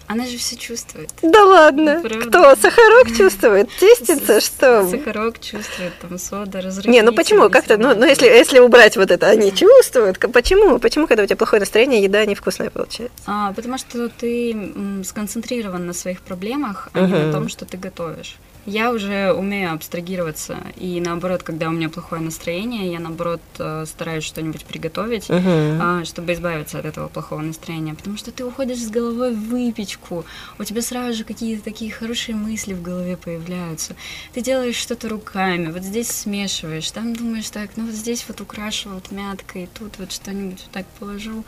Она 0.07 0.26
же 0.26 0.37
все 0.37 0.57
чувствует. 0.57 1.09
Да 1.23 1.43
ладно. 1.43 2.02
Ну, 2.05 2.21
Кто? 2.29 2.55
Сахарок 2.57 3.09
чувствует? 3.17 3.71
Тестится, 3.81 4.43
что? 4.43 4.87
Сахарок 4.87 5.41
чувствует, 5.41 5.95
там 5.99 6.19
сода, 6.19 6.61
разрыв. 6.61 6.93
Не, 6.93 7.00
ну 7.00 7.14
почему? 7.14 7.49
Как-то, 7.49 7.79
ну, 7.79 7.95
ну 7.95 8.05
если, 8.05 8.26
если 8.26 8.59
убрать 8.59 8.99
вот 8.99 9.11
это, 9.11 9.29
они 9.29 9.50
чувствуют. 9.50 10.19
Почему? 10.19 10.79
Почему, 10.79 11.07
когда 11.07 11.23
у 11.23 11.26
тебя 11.26 11.37
плохое 11.37 11.61
настроение, 11.61 12.02
еда 12.02 12.26
невкусная 12.26 12.69
получается? 12.69 13.17
А, 13.25 13.55
потому 13.55 13.79
что 13.79 14.11
ты 14.11 14.75
сконцентрирован 15.07 15.87
на 15.87 15.95
своих 15.95 16.21
проблемах, 16.21 16.91
а 16.93 17.00
не 17.00 17.14
на 17.14 17.33
том, 17.33 17.49
что 17.49 17.64
ты 17.64 17.79
готовишь. 17.79 18.37
Я 18.64 18.92
уже 18.92 19.33
умею 19.33 19.73
абстрагироваться, 19.73 20.59
и 20.76 21.00
наоборот, 21.00 21.42
когда 21.42 21.69
у 21.69 21.73
меня 21.73 21.88
плохое 21.88 22.23
настроение, 22.23 22.92
я 22.92 23.00
наоборот 23.00 23.40
э, 23.59 23.85
стараюсь 23.87 24.23
что-нибудь 24.23 24.64
приготовить, 24.64 25.28
uh-huh. 25.28 26.04
чтобы 26.04 26.33
избавиться 26.35 26.78
от 26.78 26.85
этого 26.85 27.09
плохого 27.09 27.40
настроения, 27.40 27.95
потому 27.95 28.16
что 28.16 28.31
ты 28.31 28.45
уходишь 28.45 28.78
с 28.78 28.88
головой 28.88 29.35
в 29.35 29.49
выпечку, 29.49 30.25
у 30.61 30.64
тебя 30.64 30.81
сразу 30.81 31.19
же 31.19 31.25
какие-то 31.25 31.64
такие 31.64 31.90
хорошие 31.90 32.37
мысли 32.37 32.73
в 32.73 32.83
голове 32.83 33.16
появляются, 33.16 33.97
ты 34.33 34.42
делаешь 34.42 34.76
что-то 34.76 35.09
руками, 35.09 35.73
вот 35.73 35.83
здесь 35.83 36.09
смешиваешь, 36.09 36.88
там 36.92 37.16
думаешь 37.16 37.50
так, 37.50 37.71
ну 37.75 37.87
вот 37.87 37.95
здесь 37.95 38.25
вот 38.28 38.40
украшу 38.40 38.90
вот 38.90 39.11
мяткой, 39.11 39.69
тут 39.76 39.99
вот 39.99 40.12
что-нибудь 40.12 40.61
вот 40.62 40.71
так 40.71 40.87
положу, 41.00 41.45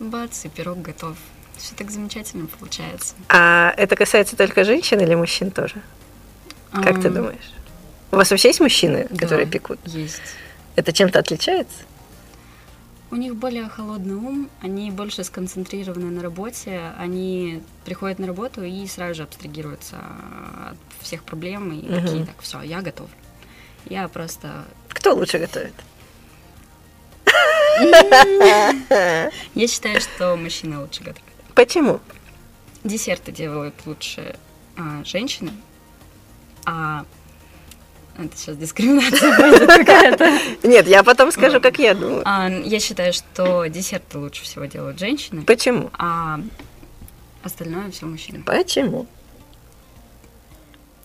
бац, 0.00 0.46
и 0.46 0.48
пирог 0.48 0.80
готов. 0.80 1.16
Все 1.58 1.74
так 1.74 1.90
замечательно 1.90 2.46
получается. 2.46 3.14
А 3.28 3.72
это 3.76 3.96
касается 3.96 4.34
только 4.34 4.64
женщин 4.64 5.00
или 5.00 5.14
мужчин 5.14 5.50
тоже? 5.50 5.82
Как 6.82 7.00
ты 7.00 7.10
думаешь? 7.10 7.52
У 8.10 8.16
вас 8.16 8.30
вообще 8.30 8.48
есть 8.48 8.60
мужчины, 8.60 9.08
которые 9.18 9.46
да, 9.46 9.52
пекут? 9.52 9.78
Есть. 9.86 10.22
Это 10.76 10.92
чем-то 10.92 11.18
отличается? 11.18 11.78
У 13.10 13.16
них 13.16 13.36
более 13.36 13.68
холодный 13.68 14.16
ум, 14.16 14.50
они 14.60 14.90
больше 14.90 15.22
сконцентрированы 15.22 16.10
на 16.10 16.22
работе, 16.22 16.92
они 16.98 17.62
приходят 17.84 18.18
на 18.18 18.26
работу 18.26 18.62
и 18.62 18.86
сразу 18.88 19.14
же 19.14 19.22
абстрагируются 19.22 19.96
от 20.70 20.76
всех 21.00 21.22
проблем 21.22 21.72
и 21.72 21.86
угу. 21.86 21.94
такие, 21.94 22.26
так, 22.26 22.40
все, 22.40 22.60
я 22.62 22.82
готов. 22.82 23.08
Я 23.86 24.08
просто... 24.08 24.64
Кто 24.88 25.14
лучше 25.14 25.38
готовит? 25.38 25.74
Я 29.54 29.68
считаю, 29.68 30.00
что 30.00 30.36
мужчина 30.36 30.80
лучше 30.80 31.02
готовит. 31.02 31.22
Почему? 31.54 32.00
Десерты 32.84 33.32
делают 33.32 33.74
лучше 33.86 34.36
а, 34.76 35.02
женщины, 35.04 35.50
а 36.66 37.04
это 38.16 38.36
сейчас 38.36 38.56
дискриминация 38.56 39.36
будет 39.50 39.66
какая-то. 39.66 40.38
Нет, 40.62 40.86
я 40.86 41.02
потом 41.02 41.32
скажу, 41.32 41.60
как 41.60 41.78
я 41.78 41.94
думаю. 41.94 42.22
А, 42.24 42.48
я 42.48 42.78
считаю, 42.78 43.12
что 43.12 43.66
десерты 43.66 44.18
лучше 44.18 44.44
всего 44.44 44.66
делают 44.66 44.98
женщины. 44.98 45.42
Почему? 45.42 45.90
А 45.98 46.40
остальное 47.42 47.90
все 47.90 48.06
мужчины. 48.06 48.42
Почему? 48.44 49.06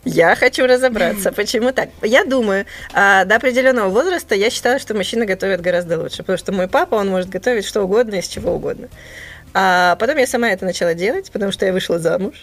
Я 0.04 0.34
хочу 0.34 0.66
разобраться, 0.66 1.32
почему 1.36 1.72
так. 1.72 1.90
Я 2.02 2.24
думаю, 2.24 2.64
а, 2.94 3.24
до 3.24 3.36
определенного 3.36 3.88
возраста 3.88 4.34
я 4.34 4.48
считала, 4.48 4.78
что 4.78 4.94
мужчины 4.94 5.26
готовят 5.26 5.60
гораздо 5.60 6.00
лучше, 6.00 6.18
потому 6.18 6.38
что 6.38 6.52
мой 6.52 6.68
папа, 6.68 6.94
он 6.94 7.08
может 7.08 7.28
готовить 7.28 7.66
что 7.66 7.82
угодно 7.82 8.16
из 8.16 8.28
чего 8.28 8.52
угодно. 8.52 8.88
А 9.52 9.96
потом 9.96 10.16
я 10.16 10.28
сама 10.28 10.50
это 10.50 10.64
начала 10.64 10.94
делать, 10.94 11.30
потому 11.32 11.50
что 11.50 11.66
я 11.66 11.72
вышла 11.72 11.98
замуж. 11.98 12.34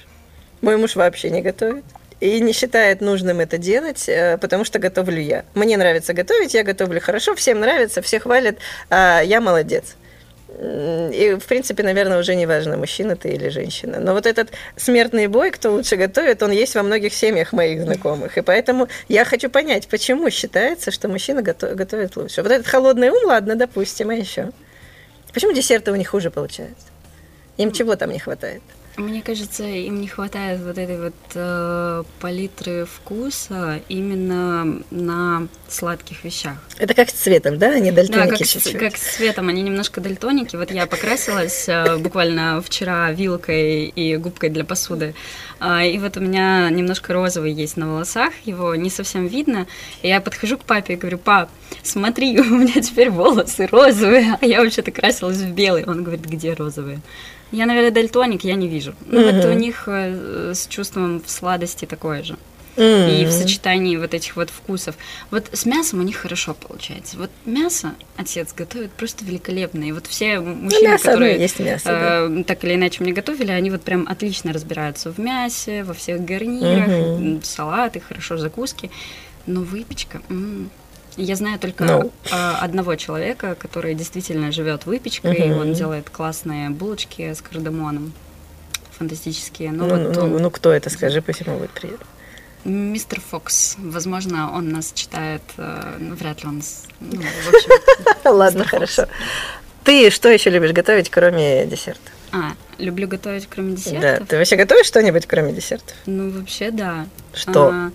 Мой 0.61 0.75
муж 0.75 0.95
вообще 0.95 1.29
не 1.29 1.41
готовит 1.41 1.85
и 2.19 2.39
не 2.39 2.53
считает 2.53 3.01
нужным 3.01 3.39
это 3.39 3.57
делать, 3.57 4.07
э, 4.07 4.37
потому 4.37 4.63
что 4.63 4.79
готовлю 4.79 5.21
я. 5.21 5.45
Мне 5.53 5.77
нравится 5.77 6.13
готовить, 6.13 6.53
я 6.53 6.63
готовлю 6.63 6.99
хорошо, 6.99 7.35
всем 7.35 7.59
нравится, 7.59 8.01
все 8.01 8.19
хвалят, 8.19 8.57
а 8.89 9.21
я 9.21 9.41
молодец. 9.41 9.95
И, 10.59 11.37
в 11.39 11.45
принципе, 11.45 11.83
наверное, 11.83 12.19
уже 12.19 12.33
не 12.33 12.47
важно, 12.47 12.77
мужчина 12.77 13.15
ты 13.15 13.29
или 13.29 13.49
женщина. 13.49 13.99
Но 13.99 14.13
вот 14.13 14.25
этот 14.25 14.49
смертный 14.75 15.27
бой, 15.27 15.51
кто 15.51 15.71
лучше 15.71 15.97
готовит, 15.97 16.41
он 16.41 16.51
есть 16.51 16.73
во 16.73 16.83
многих 16.83 17.13
семьях 17.13 17.53
моих 17.53 17.81
знакомых. 17.81 18.37
И 18.37 18.41
поэтому 18.41 18.87
я 19.07 19.23
хочу 19.23 19.49
понять, 19.49 19.87
почему 19.87 20.29
считается, 20.31 20.89
что 20.89 21.09
мужчина 21.09 21.41
готовит 21.43 22.15
лучше. 22.15 22.41
Вот 22.41 22.51
этот 22.51 22.65
холодный 22.65 23.09
ум, 23.09 23.25
ладно, 23.25 23.55
допустим, 23.55 24.09
а 24.09 24.15
еще? 24.15 24.49
Почему 25.33 25.51
десерты 25.51 25.91
у 25.91 25.95
них 25.95 26.07
хуже 26.07 26.31
получаются? 26.31 26.87
Им 27.57 27.71
чего 27.71 27.95
там 27.95 28.11
не 28.11 28.19
хватает? 28.19 28.63
Мне 28.97 29.21
кажется, 29.21 29.63
им 29.63 30.01
не 30.01 30.07
хватает 30.07 30.59
вот 30.61 30.75
этой 30.79 30.99
вот 30.99 31.13
э, 31.35 32.03
палитры 32.19 32.85
вкуса 32.85 33.79
именно 33.89 34.81
на 34.89 35.47
сладких 35.67 36.23
вещах. 36.23 36.55
Это 36.79 36.95
как 36.95 37.11
с 37.11 37.13
цветом, 37.13 37.59
да? 37.59 37.73
Они 37.73 37.91
дальтоники 37.91 38.23
да, 38.23 38.29
как, 38.29 38.39
чуть-чуть. 38.39 38.63
С, 38.63 38.79
как 38.79 38.97
с 38.97 39.17
цветом, 39.17 39.49
они 39.49 39.61
немножко 39.61 40.01
дальтоники. 40.01 40.55
Вот 40.55 40.71
я 40.71 40.87
покрасилась 40.87 41.69
э, 41.69 41.97
буквально 41.97 42.59
вчера 42.65 43.11
вилкой 43.11 43.85
и 43.85 44.17
губкой 44.17 44.49
для 44.49 44.65
посуды. 44.65 45.13
Э, 45.59 45.87
и 45.87 45.99
вот 45.99 46.17
у 46.17 46.19
меня 46.19 46.67
немножко 46.71 47.13
розовый 47.13 47.53
есть 47.53 47.77
на 47.77 47.87
волосах, 47.87 48.33
его 48.45 48.73
не 48.73 48.89
совсем 48.89 49.27
видно. 49.27 49.67
И 50.01 50.07
я 50.07 50.21
подхожу 50.21 50.57
к 50.57 50.63
папе 50.63 50.93
и 50.93 50.97
говорю, 50.97 51.19
пап, 51.19 51.51
смотри, 51.83 52.39
у 52.39 52.43
меня 52.43 52.81
теперь 52.81 53.11
волосы 53.11 53.67
розовые, 53.67 54.39
а 54.41 54.43
я 54.43 54.61
вообще-то 54.63 54.89
красилась 54.89 55.37
в 55.37 55.51
белый. 55.53 55.83
Он 55.85 56.03
говорит, 56.03 56.25
где 56.25 56.55
розовые? 56.55 56.99
Я, 57.51 57.65
наверное, 57.65 57.91
дальтоник, 57.91 58.43
я 58.43 58.55
не 58.55 58.67
вижу. 58.67 58.93
Ну, 59.05 59.19
mm-hmm. 59.19 59.35
вот 59.35 59.45
у 59.45 59.53
них 59.53 59.83
э, 59.87 60.53
с 60.53 60.67
чувством 60.67 61.21
сладости 61.25 61.85
такое 61.85 62.23
же. 62.23 62.37
Mm-hmm. 62.75 63.21
И 63.21 63.25
в 63.25 63.31
сочетании 63.31 63.97
вот 63.97 64.13
этих 64.13 64.35
вот 64.35 64.51
вкусов. 64.51 64.95
Вот 65.31 65.49
с 65.51 65.65
мясом 65.65 65.99
у 65.99 66.03
них 66.03 66.17
хорошо 66.17 66.53
получается. 66.53 67.17
Вот 67.17 67.31
мясо 67.45 67.95
отец 68.17 68.53
готовит 68.53 68.91
просто 68.91 69.25
великолепно. 69.25 69.83
И 69.83 69.91
вот 69.91 70.05
все 70.05 70.39
мужчины, 70.39 70.89
мясо, 70.89 71.05
которые 71.05 71.39
есть 71.39 71.59
мясо, 71.59 71.89
э, 71.89 72.27
да. 72.29 72.43
так 72.43 72.63
или 72.63 72.75
иначе 72.75 73.01
мне 73.01 73.13
готовили, 73.13 73.51
они 73.51 73.71
вот 73.71 73.81
прям 73.81 74.07
отлично 74.07 74.53
разбираются 74.53 75.11
в 75.11 75.17
мясе, 75.17 75.83
во 75.83 75.93
всех 75.93 76.23
гарнирах, 76.23 76.87
mm-hmm. 76.87 77.43
салаты, 77.43 77.99
хорошо 77.99 78.37
закуски. 78.37 78.91
Но 79.47 79.61
выпечка... 79.61 80.21
М-м, 80.29 80.69
я 81.17 81.35
знаю 81.35 81.59
только 81.59 81.83
no. 81.83 82.11
А, 82.31 82.59
одного 82.61 82.95
человека, 82.95 83.55
который 83.55 83.95
действительно 83.95 84.51
живет 84.51 84.85
выпечкой, 84.85 85.35
и 85.35 85.51
он 85.51 85.73
делает 85.73 86.09
классные 86.09 86.69
булочки 86.69 87.33
с 87.33 87.41
кардамоном. 87.41 88.13
Фантастические. 88.97 89.71
Но 89.71 89.85
ну, 89.85 89.95
вот 89.95 90.15
ну, 90.15 90.21
он... 90.23 90.41
ну, 90.41 90.51
кто 90.51 90.71
это, 90.71 90.89
скажи, 90.89 91.21
почему 91.21 91.57
будет 91.57 91.71
приятно. 91.71 92.05
Мистер 92.63 93.21
Фокс. 93.21 93.75
Возможно, 93.77 94.51
он 94.53 94.69
нас 94.69 94.91
читает, 94.93 95.41
э, 95.57 95.97
ну, 95.99 96.15
вряд 96.15 96.43
ли 96.43 96.49
он... 96.49 96.61
Ну, 96.99 97.21
Ладно, 98.25 98.65
хорошо. 98.65 99.05
Ты 99.83 100.09
что 100.09 100.29
еще 100.29 100.49
любишь 100.49 100.71
готовить, 100.71 101.09
кроме 101.09 101.65
десерта? 101.65 102.11
А, 102.31 102.53
люблю 102.77 103.07
готовить, 103.07 103.47
кроме 103.47 103.75
десертов? 103.75 104.01
Да. 104.01 104.25
Ты 104.25 104.37
вообще 104.37 104.57
готовишь 104.57 104.87
что-нибудь, 104.87 105.27
кроме 105.27 105.53
десертов? 105.53 105.95
Ну, 106.05 106.29
вообще, 106.31 106.71
да. 106.71 107.07
Что? 107.33 107.69
А, 107.71 107.91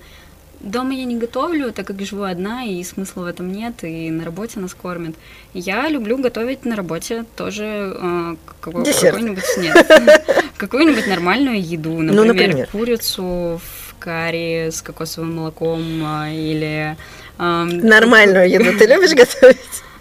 Дома 0.62 0.95
я 0.95 1.04
не 1.04 1.16
готовлю, 1.16 1.73
так 1.73 1.87
как 1.87 2.00
живу 2.02 2.23
одна, 2.23 2.64
и 2.64 2.83
смысла 2.85 3.23
в 3.23 3.26
этом 3.26 3.50
нет, 3.52 3.83
и 3.83 4.11
на 4.11 4.25
работе 4.25 4.61
нас 4.61 4.75
кормят. 4.75 5.14
Я 5.54 5.88
люблю 5.88 6.19
готовить 6.19 6.64
на 6.64 6.76
работе 6.76 7.25
тоже 7.37 7.64
э, 7.64 8.37
какой- 8.61 8.85
какую-нибудь 9.11 9.45
нет, 9.59 10.25
какую-нибудь 10.57 11.07
нормальную 11.09 11.61
еду, 11.61 11.90
например, 11.90 12.14
ну, 12.14 12.25
например, 12.25 12.69
курицу 12.71 13.61
в 13.61 13.95
карри 13.99 14.69
с 14.71 14.83
кокосовым 14.83 15.35
молоком 15.37 15.81
э, 16.04 16.35
или 16.35 16.97
нормальную 17.39 18.49
еду 18.49 18.77
ты 18.79 18.87
любишь 18.87 19.15
готовить? 19.15 19.59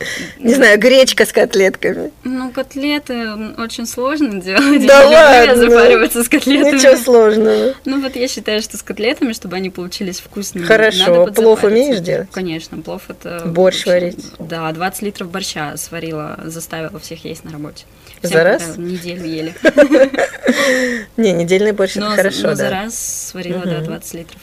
Не 0.40 0.54
знаю, 0.54 0.80
гречка 0.80 1.26
с 1.26 1.32
котлетками. 1.32 2.12
Ну, 2.24 2.52
котлеты 2.52 3.34
очень 3.58 3.86
сложно 3.86 4.42
делать. 4.42 4.86
Да 4.92 5.08
ладно. 5.08 5.56
запариваться 5.56 6.24
с 6.24 6.30
котлетами. 6.30 6.76
Ничего 6.76 6.96
сложного. 6.98 7.74
Ну, 7.86 8.02
вот 8.02 8.16
я 8.16 8.28
считаю, 8.28 8.62
что 8.62 8.78
с 8.78 8.84
котлетами, 8.84 9.34
чтобы 9.34 9.56
они 9.56 9.70
получились 9.70 10.20
вкусными, 10.20 10.66
Хорошо. 10.66 11.28
Плов 11.28 11.64
умеешь 11.64 12.00
делать? 12.00 12.30
Конечно, 12.32 12.82
плов 12.82 13.04
это... 13.10 13.44
Борщ 13.46 13.86
варить? 13.86 14.26
Да, 14.40 14.72
20 14.72 15.02
литров 15.04 15.30
борща 15.30 15.78
сварила, 15.78 16.40
заставила 16.46 17.00
всех 17.00 17.24
есть 17.26 17.44
на 17.44 17.52
работе. 17.52 17.86
Всем 18.20 18.32
за 18.32 18.44
раз? 18.44 18.78
Неделю 18.78 19.26
ели. 19.26 19.54
Не, 21.18 21.32
недельный 21.32 21.72
борщ 21.72 21.98
это 21.98 22.10
хорошо, 22.12 22.42
да. 22.44 22.56
за 22.56 22.70
раз 22.70 23.30
сварила, 23.30 23.64
да, 23.66 23.82
20 23.82 24.14
литров. 24.14 24.42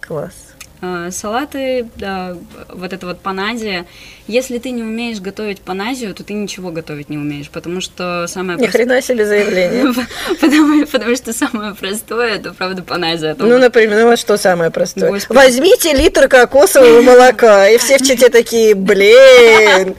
Класс. 0.00 0.51
А, 0.84 1.12
салаты, 1.12 1.86
да, 1.94 2.36
вот 2.68 2.92
это 2.92 3.06
вот 3.06 3.20
паназия. 3.20 3.86
Если 4.26 4.58
ты 4.58 4.72
не 4.72 4.82
умеешь 4.82 5.20
готовить 5.20 5.60
паназию, 5.60 6.12
то 6.12 6.24
ты 6.24 6.34
ничего 6.34 6.72
готовить 6.72 7.08
не 7.08 7.16
умеешь, 7.16 7.50
потому 7.50 7.80
что 7.80 8.26
самое 8.26 8.58
Ни 8.58 8.66
хрена 8.66 9.00
себе 9.00 9.24
заявление. 9.24 9.94
потому, 10.40 10.84
потому 10.86 11.14
что 11.14 11.32
самое 11.32 11.76
простое, 11.76 12.34
это 12.34 12.52
правда 12.52 12.82
паназия. 12.82 13.36
Ну, 13.38 13.58
например, 13.58 14.00
ну 14.00 14.08
вот 14.08 14.18
что 14.18 14.36
самое 14.36 14.72
простое? 14.72 15.20
Возьмите 15.28 15.92
литр 15.92 16.26
кокосового 16.26 17.00
молока, 17.02 17.68
и 17.68 17.78
все 17.78 17.98
в 17.98 18.02
чите 18.02 18.28
такие, 18.28 18.74
блин. 18.74 19.94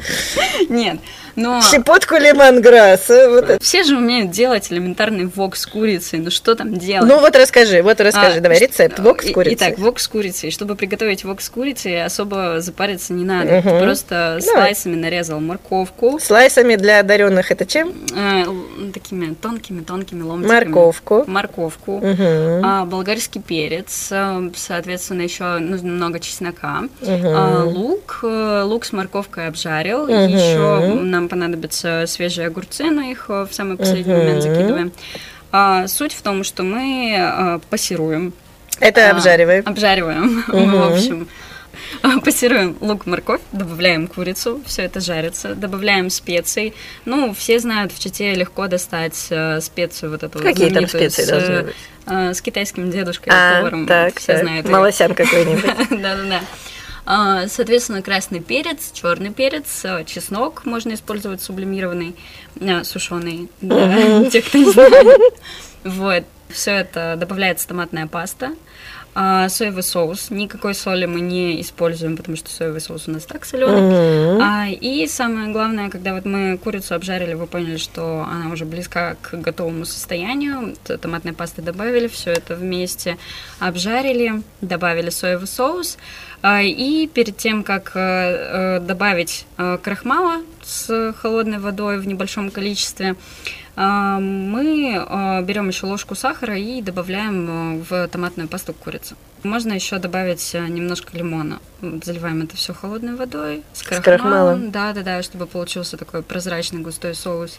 Нет, 0.68 1.00
Но... 1.36 1.62
Щепотку 1.62 2.16
лимонграсса. 2.16 3.30
Вот 3.30 3.50
это. 3.50 3.64
Все 3.64 3.84
же 3.84 3.98
умеют 3.98 4.32
делать 4.32 4.72
элементарный 4.72 5.26
вок 5.26 5.56
с 5.56 5.66
курицей. 5.66 6.20
Ну 6.20 6.30
что 6.30 6.56
там 6.56 6.74
делать? 6.76 7.10
Ну 7.10 7.20
вот 7.20 7.36
расскажи, 7.36 7.82
вот 7.82 8.00
расскажи, 8.02 8.38
А, 8.38 8.42
давай, 8.42 8.60
рецепт. 8.60 9.00
Вок 9.00 9.24
с 9.24 9.32
курицей. 9.32 9.56
Итак, 9.56 9.80
вок 9.80 10.00
с 10.00 10.08
курицей. 10.08 10.52
Чтобы 10.52 10.76
приготовить 10.76 11.24
вок 11.24 11.42
с 11.42 11.50
курицей, 11.50 12.04
особо 12.06 12.60
запариться 12.60 13.14
не 13.14 13.24
надо. 13.26 13.62
Ты 13.62 13.70
Мгм. 13.70 13.80
просто 13.84 14.10
Давай. 14.10 14.42
слайсами 14.42 14.96
нарезал 14.96 15.40
морковку. 15.40 16.20
Слайсами 16.20 16.76
для 16.76 17.00
одаренных 17.00 17.52
это 17.52 17.66
чем? 17.66 17.94
э, 18.16 18.44
такими 18.94 19.34
тонкими-тонкими 19.34 20.22
ломтиками. 20.22 20.56
Морковку. 20.66 21.24
Морковку. 21.28 21.98
Мгм. 21.98 22.64
а, 22.66 22.86
болгарский 22.86 23.42
перец, 23.42 24.10
э, 24.12 24.50
соответственно, 24.56 25.22
еще 25.22 25.58
нужно 25.60 25.90
много 25.90 26.20
чеснока, 26.20 26.82
Мгм. 27.02 27.26
а, 27.26 27.64
лук, 27.66 28.20
э, 28.24 28.62
лук 28.66 28.86
с 28.86 28.94
морковкой 28.94 29.48
обжарил, 29.48 30.04
Мгм. 30.08 30.28
еще 30.28 30.94
нам 31.02 31.23
понадобятся 31.30 32.06
свежие 32.08 32.48
огурцы, 32.48 32.86
но 32.86 33.02
их 33.02 33.26
э, 33.30 33.46
в 33.50 33.54
самый 33.54 33.78
последний 33.78 34.14
момент 34.14 34.42
закидываем. 34.44 34.92
А, 35.52 35.88
суть 35.88 36.14
в 36.14 36.22
том, 36.22 36.44
что 36.44 36.64
мы 36.64 37.16
э, 37.18 37.60
пассируем. 37.70 38.34
Это 38.80 39.10
а, 39.10 39.12
обжариваем. 39.12 39.64
Обжариваем, 39.66 40.44
в 40.48 40.94
общем. 40.94 41.28
А, 42.02 42.20
Пассируем 42.20 42.76
лук, 42.82 43.06
морковь, 43.06 43.42
добавляем 43.52 44.08
курицу, 44.08 44.62
все 44.66 44.84
это 44.84 45.00
жарится, 45.00 45.56
добавляем 45.56 46.10
специи. 46.10 46.74
Ну, 47.06 47.34
все 47.34 47.60
знают, 47.60 47.92
в 47.92 48.00
Чите 48.00 48.34
легко 48.34 48.68
достать 48.68 49.28
э, 49.30 49.60
специю 49.62 50.12
вот 50.12 50.24
эту 50.24 50.40
Какие 50.40 50.70
там 50.70 50.88
специи 50.88 51.24
с, 51.24 51.28
должны 51.28 51.62
быть? 51.64 51.76
э, 52.08 52.34
с 52.34 52.42
китайским 52.42 52.90
дедушкой 52.92 53.34
А, 53.36 53.58
поваром. 53.58 53.88
так, 53.88 54.20
все 54.20 54.34
так. 54.34 54.42
знают. 54.42 54.70
Малосян 54.70 55.14
какой-нибудь. 55.14 55.64
Да-да-да. 56.02 56.42
А, 57.06 57.48
Соответственно, 57.48 58.02
красный 58.02 58.40
перец, 58.40 58.92
черный 58.94 59.32
перец, 59.34 59.84
э, 59.84 60.06
чеснок 60.06 60.66
можно 60.66 60.94
использовать 60.94 61.42
сублимированный, 61.42 62.16
сушеный, 62.84 63.50
для 63.62 64.30
тех, 64.30 64.46
кто 64.46 64.58
не 64.58 64.72
знает. 64.72 65.22
Вот. 65.84 66.24
Все 66.50 66.72
это 66.72 67.16
добавляется 67.18 67.68
томатная 67.68 68.08
паста. 68.08 68.52
А, 69.16 69.48
соевый 69.50 69.84
соус. 69.84 70.32
Никакой 70.32 70.74
соли 70.74 71.06
мы 71.06 71.22
не 71.22 71.62
используем, 71.62 72.18
потому 72.18 72.36
что 72.36 72.50
соевый 72.50 72.82
соус 72.82 73.08
у 73.08 73.12
нас 73.12 73.26
так 73.26 73.46
соленый. 73.46 73.82
Мгм. 73.82 74.42
А, 74.42 74.68
и 74.70 75.06
самое 75.08 75.52
главное, 75.52 75.90
когда 75.90 76.16
вот 76.16 76.26
мы 76.26 76.58
курицу 76.58 76.96
обжарили, 76.96 77.36
вы 77.36 77.46
поняли, 77.46 77.78
что 77.78 78.26
она 78.28 78.52
уже 78.52 78.66
близка 78.66 79.16
к 79.22 79.36
готовому 79.36 79.86
состоянию. 79.86 80.76
Томатной 80.84 81.34
пасты 81.34 81.62
добавили, 81.62 82.08
все 82.08 82.32
это 82.32 82.56
вместе 82.56 83.18
обжарили, 83.60 84.42
добавили 84.62 85.12
соевый 85.12 85.48
соус. 85.48 85.98
А, 86.44 86.62
и 86.62 87.08
перед 87.08 87.38
тем, 87.38 87.64
как 87.64 87.94
э, 87.96 88.00
э, 88.00 88.80
добавить 88.82 89.46
э, 89.58 89.78
крахмала 89.82 90.42
с 90.62 91.14
холодной 91.14 91.58
водой 91.58 92.00
в 92.00 92.06
небольшом 92.06 92.52
количестве, 92.52 93.16
а, 93.76 94.20
мы 94.20 95.42
берем 95.48 95.70
еще 95.70 95.88
ложку 95.88 96.14
сахара 96.14 96.56
и 96.56 96.82
добавляем 96.82 97.82
в 97.82 98.08
томатную 98.10 98.48
пасту 98.48 98.74
курицы. 98.74 99.16
Можно 99.42 99.74
еще 99.74 99.98
добавить 99.98 100.54
немножко 100.54 101.18
лимона. 101.18 101.60
Заливаем 101.82 102.44
это 102.44 102.56
все 102.56 102.74
холодной 102.74 103.16
водой 103.16 103.64
с 103.74 103.82
крахмалом. 103.82 104.04
крахмалом. 104.04 104.72
Да, 104.72 104.94
да, 104.94 105.02
да, 105.02 105.24
чтобы 105.24 105.48
получился 105.48 105.98
такой 105.98 106.22
прозрачный 106.22 106.82
густой 106.82 107.16
соус. 107.16 107.58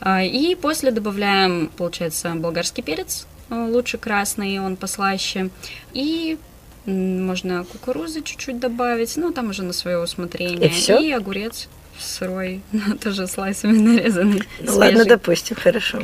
А, 0.00 0.22
И 0.22 0.54
после 0.56 0.90
добавляем, 0.90 1.70
получается, 1.76 2.34
болгарский 2.34 2.82
перец, 2.82 3.26
лучше 3.48 3.96
красный, 3.96 4.58
он 4.58 4.76
послаще. 4.76 5.50
И 5.94 6.36
можно 6.88 7.64
кукурузы 7.64 8.22
чуть-чуть 8.22 8.58
добавить, 8.58 9.16
ну, 9.16 9.32
там 9.32 9.50
уже 9.50 9.62
на 9.62 9.72
свое 9.72 9.98
усмотрение. 9.98 10.68
И 10.68 10.70
всё? 10.70 10.98
И 10.98 11.10
огурец 11.10 11.68
сырой, 11.98 12.60
тоже 13.02 13.26
слайсами 13.26 13.76
нарезанный. 13.76 14.42
Ну 14.60 14.72
ладно, 14.72 14.86
свежий. 14.86 15.08
допустим, 15.08 15.56
хорошо. 15.56 16.02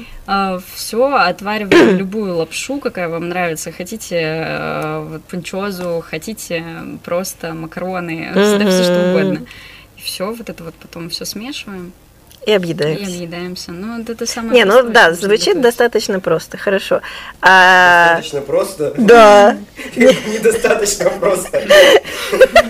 все, 0.75 1.15
отвариваем 1.15 1.97
любую 1.99 2.37
лапшу, 2.37 2.81
какая 2.81 3.09
вам 3.09 3.29
нравится. 3.29 3.73
Хотите 3.73 4.17
э, 4.17 5.07
вот, 5.09 5.25
пунчозу, 5.25 6.05
хотите 6.07 6.65
просто 7.05 7.55
макароны, 7.55 8.33
да 8.35 8.71
все 8.71 8.83
что 8.83 9.11
угодно. 9.11 9.47
И 9.97 10.03
все, 10.03 10.33
вот 10.33 10.51
это 10.51 10.65
вот 10.65 10.75
потом 10.75 11.09
все 11.11 11.25
смешиваем 11.25 11.93
И 12.47 12.51
и 12.51 12.55
объедаемся. 12.55 13.05
объедаемся. 13.05 13.73
Ну, 13.73 13.99
вот 13.99 14.11
это 14.11 14.27
самое 14.27 14.55
Не, 14.55 14.65
ну 14.65 14.73
простое, 14.83 14.93
да, 14.93 15.13
звучит 15.15 15.61
достаточно 15.61 16.21
просто, 16.21 16.57
хорошо. 16.59 17.01
А, 17.41 18.17
Достаточно 18.17 18.41
просто. 18.43 18.95
да. 18.99 19.57
Недостаточно 19.97 21.11
просто. 21.11 21.63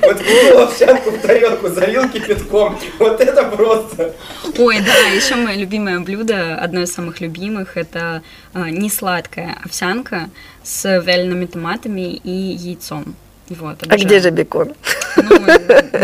Вот 0.02 0.18
кинул 0.22 0.62
овсянку 0.62 1.10
в 1.10 1.18
тарелку, 1.18 1.68
залил 1.68 2.08
кипятком. 2.08 2.78
Вот 2.98 3.20
это 3.20 3.42
просто. 3.44 4.14
Ой, 4.58 4.80
да, 4.80 4.96
еще 5.14 5.36
мое 5.36 5.56
любимое 5.56 6.00
блюдо, 6.00 6.56
одно 6.56 6.82
из 6.82 6.92
самых 6.92 7.20
любимых, 7.20 7.76
это 7.76 8.22
а, 8.52 8.70
несладкая 8.70 9.56
овсянка 9.64 10.28
с 10.62 10.84
вялеными 11.00 11.46
томатами 11.46 12.14
и 12.14 12.30
яйцом. 12.30 13.14
Вот, 13.50 13.78
А 13.86 13.96
где 13.96 14.20
же 14.20 14.30
бекон? 14.30 14.72
Ну, 15.16 15.38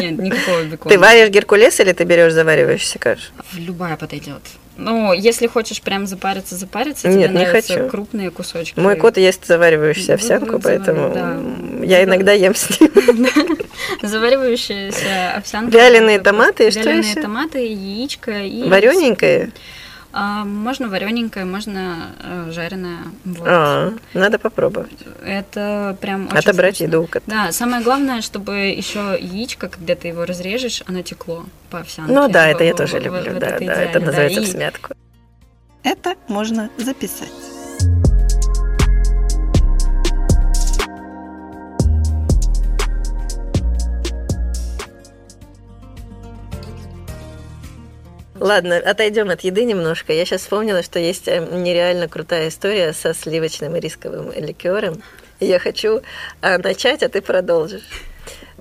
нет, 0.01 0.19
никакого 0.19 0.63
бекона. 0.71 0.95
Ты 0.95 0.99
варишь 0.99 1.31
геркулес 1.31 1.81
или 1.81 1.93
ты 1.93 2.05
берешь 2.05 2.33
заваривающийся 2.33 2.99
кашу? 2.99 3.33
Любая 3.55 3.97
подойдет. 3.97 4.43
Ну, 4.77 5.13
если 5.13 5.47
хочешь 5.47 5.83
прям 5.83 6.07
запариться, 6.07 6.55
запариться, 6.57 7.09
Нет, 7.09 7.29
тебе 7.31 7.39
не 7.39 7.45
нравятся 7.45 7.75
хочу. 7.75 7.89
крупные 7.89 8.31
кусочки. 8.31 8.79
Мой 8.79 8.97
кот 8.97 9.19
ест 9.19 9.45
заваривающуюся 9.47 10.15
овсянку, 10.15 10.53
вот 10.53 10.63
поэтому 10.63 11.13
да. 11.13 11.85
я 11.85 12.03
иногда 12.05 12.33
ем 12.33 12.55
с 12.55 12.81
ним. 12.81 12.91
Заваривающаяся 14.03 15.33
овсянка. 15.37 15.77
Вяленые 15.77 16.19
томаты 16.19 16.69
и 16.69 16.71
что 16.71 16.81
Вяленые 16.81 17.11
еще? 17.11 17.21
томаты, 17.23 17.59
яичко 17.67 18.33
и... 18.43 18.69
Варененькое? 18.69 19.51
А, 20.13 20.45
можно 20.45 20.89
варененькое, 20.89 21.45
можно 21.45 22.13
э, 22.23 22.51
жареное. 22.51 22.99
Вот. 23.25 23.47
А, 23.49 23.93
надо 24.15 24.39
попробовать. 24.39 24.91
Это 25.25 25.97
прям 26.01 26.27
очень 26.27 26.37
Отобрать 26.39 26.77
вкусно. 26.77 26.85
еду 26.85 27.07
кота. 27.07 27.25
Да, 27.27 27.53
самое 27.53 27.83
главное, 27.83 28.21
чтобы 28.21 28.57
еще 28.57 29.17
яичко, 29.21 29.69
когда 29.69 29.95
ты 29.95 30.09
его 30.09 30.25
разрежешь, 30.25 30.83
оно 30.87 31.03
текло 31.03 31.45
по 31.71 31.81
овсянке. 31.81 32.13
Ну 32.13 32.29
да, 32.29 32.49
это 32.49 32.65
я 32.65 32.75
тоже 32.75 32.99
люблю, 32.99 33.33
вот 33.33 33.39
да, 33.41 33.47
это 33.49 33.65
да, 33.65 33.65
это 33.65 33.65
идеально, 33.65 34.01
да. 34.01 34.07
называется 34.07 34.41
И- 34.41 34.45
в 34.45 34.49
смятку. 34.49 34.95
Это 35.83 36.15
можно 36.29 36.71
записать. 36.77 37.29
Ладно, 48.41 48.79
отойдем 48.79 49.29
от 49.29 49.43
еды 49.43 49.65
немножко. 49.65 50.15
Я 50.15 50.25
сейчас 50.25 50.41
вспомнила, 50.41 50.83
что 50.83 50.99
есть 50.99 51.29
э, 51.29 51.47
нереально 51.53 52.09
крутая 52.09 52.49
история 52.49 52.95
со 52.95 53.13
сливочным 53.13 53.77
и 53.77 53.81
рисковым 53.81 54.33
ликером. 54.33 55.03
Я 55.41 55.59
хочу 55.59 56.01
а, 56.41 56.57
начать, 56.57 57.03
а 57.03 57.11
ты 57.11 57.21
продолжишь. 57.21 57.83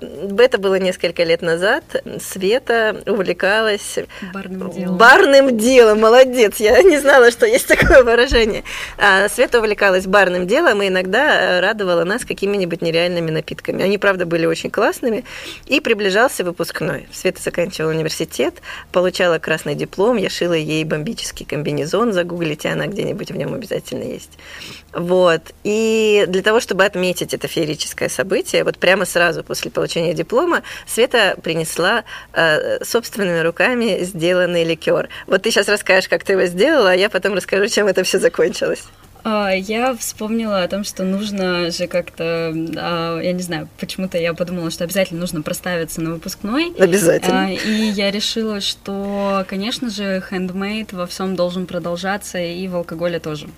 Это 0.00 0.58
было 0.58 0.76
несколько 0.76 1.24
лет 1.24 1.42
назад. 1.42 1.84
Света 2.20 3.02
увлекалась 3.06 3.98
Барным 4.32 4.70
делом. 4.70 4.96
Барным 4.96 5.58
делом, 5.58 6.00
молодец. 6.00 6.56
Я 6.58 6.82
не 6.82 6.98
знала, 6.98 7.30
что 7.30 7.46
есть 7.46 7.66
такое 7.66 8.02
выражение. 8.02 8.64
А, 8.98 9.28
Света 9.28 9.58
увлекалась 9.58 10.06
барным 10.06 10.46
делом 10.46 10.82
и 10.82 10.88
иногда 10.88 11.58
э, 11.58 11.60
радовала 11.60 12.04
нас 12.04 12.24
какими-нибудь 12.24 12.80
нереальными 12.82 13.30
напитками. 13.30 13.82
Они, 13.82 13.98
правда, 13.98 14.24
были 14.24 14.46
очень 14.46 14.70
классными. 14.70 15.24
И 15.66 15.80
приближался 15.80 16.44
выпускной. 16.44 17.06
Света 17.12 17.42
заканчивала 17.42 17.90
университет, 17.90 18.54
получала 18.92 19.38
красный 19.38 19.74
диплом. 19.74 20.16
Я 20.16 20.30
шила 20.30 20.54
ей 20.54 20.84
бомбический 20.84 21.44
комбинезон. 21.44 22.12
Загуглите, 22.12 22.70
она 22.70 22.86
где-нибудь 22.86 23.30
в 23.30 23.36
нем 23.36 23.54
обязательно 23.54 24.04
есть. 24.04 24.38
Вот. 24.92 25.42
И 25.64 26.24
для 26.28 26.42
того, 26.42 26.60
чтобы 26.60 26.84
отметить 26.84 27.34
это 27.34 27.48
феерическое 27.48 28.08
событие, 28.08 28.64
вот 28.64 28.78
прямо 28.78 29.04
сразу 29.04 29.44
после 29.44 29.70
получения 29.70 29.89
диплома 29.94 30.62
Света 30.86 31.36
принесла 31.42 32.04
э, 32.32 32.84
собственными 32.84 33.40
руками 33.40 33.98
сделанный 34.02 34.64
ликер. 34.64 35.08
Вот 35.26 35.42
ты 35.42 35.50
сейчас 35.50 35.68
расскажешь, 35.68 36.08
как 36.08 36.24
ты 36.24 36.32
его 36.34 36.46
сделала, 36.46 36.92
а 36.92 36.94
я 36.94 37.10
потом 37.10 37.34
расскажу, 37.34 37.66
чем 37.68 37.86
это 37.86 38.02
все 38.04 38.18
закончилось. 38.18 38.84
А, 39.24 39.50
Я 39.52 39.94
вспомнила 39.94 40.62
о 40.62 40.68
том, 40.68 40.84
что 40.84 41.04
нужно 41.04 41.70
же 41.70 41.86
как-то, 41.86 42.52
а, 42.76 43.20
я 43.20 43.32
не 43.32 43.42
знаю, 43.42 43.68
почему-то 43.78 44.18
я 44.18 44.34
подумала, 44.34 44.70
что 44.70 44.84
обязательно 44.84 45.20
нужно 45.20 45.42
проставиться 45.42 46.00
на 46.00 46.12
выпускной. 46.12 46.72
Обязательно. 46.78 47.46
А, 47.46 47.50
И 47.50 47.90
я 47.90 48.10
решила, 48.10 48.60
что, 48.60 49.44
конечно 49.48 49.90
же, 49.90 50.22
хендмейд 50.28 50.92
во 50.92 51.06
всем 51.06 51.36
должен 51.36 51.66
продолжаться, 51.66 52.38
и 52.38 52.66
в 52.68 52.76
алкоголе 52.76 53.18
тоже. 53.18 53.48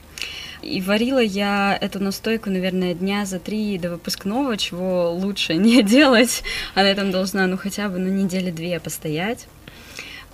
И 0.63 0.81
варила 0.81 1.19
я 1.19 1.77
эту 1.81 2.01
настойку, 2.01 2.51
наверное, 2.51 2.95
дня 2.95 3.25
за 3.27 3.39
три 3.39 3.79
до 3.79 3.91
выпускного, 3.91 4.57
чего 4.57 5.13
лучше 5.13 5.55
не 5.57 5.83
делать. 5.83 6.43
Она 6.75 6.95
там 6.95 7.11
должна, 7.11 7.47
ну, 7.47 7.57
хотя 7.57 7.89
бы, 7.89 7.99
ну, 7.99 8.09
недели 8.09 8.51
две 8.51 8.81
постоять. 8.81 9.47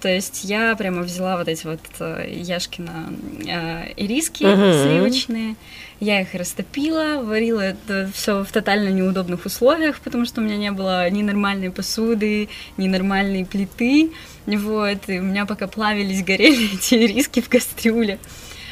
То 0.00 0.08
есть 0.08 0.44
я 0.44 0.76
прямо 0.76 1.02
взяла 1.02 1.36
вот 1.36 1.48
эти 1.48 1.66
вот 1.66 1.80
э, 1.98 2.28
Яшкина 2.30 3.12
э, 3.44 3.92
ириски 3.96 4.44
Мгм. 4.44 4.84
сливочные, 4.84 5.56
я 5.98 6.20
их 6.20 6.34
растопила, 6.34 7.20
варила 7.24 7.60
это 7.60 8.08
все 8.14 8.44
в 8.44 8.52
тотально 8.52 8.90
неудобных 8.90 9.44
условиях, 9.44 9.98
потому 9.98 10.24
что 10.24 10.40
у 10.40 10.44
меня 10.44 10.56
не 10.56 10.70
было 10.70 11.10
ни 11.10 11.24
нормальной 11.24 11.72
посуды, 11.72 12.48
ни 12.76 12.86
нормальной 12.86 13.44
плиты, 13.44 14.12
вот, 14.46 15.08
и 15.08 15.18
у 15.18 15.22
меня 15.22 15.46
пока 15.46 15.66
плавились, 15.66 16.22
горели 16.22 16.74
эти 16.74 16.94
ириски 16.94 17.40
в 17.40 17.48
кастрюле. 17.48 18.20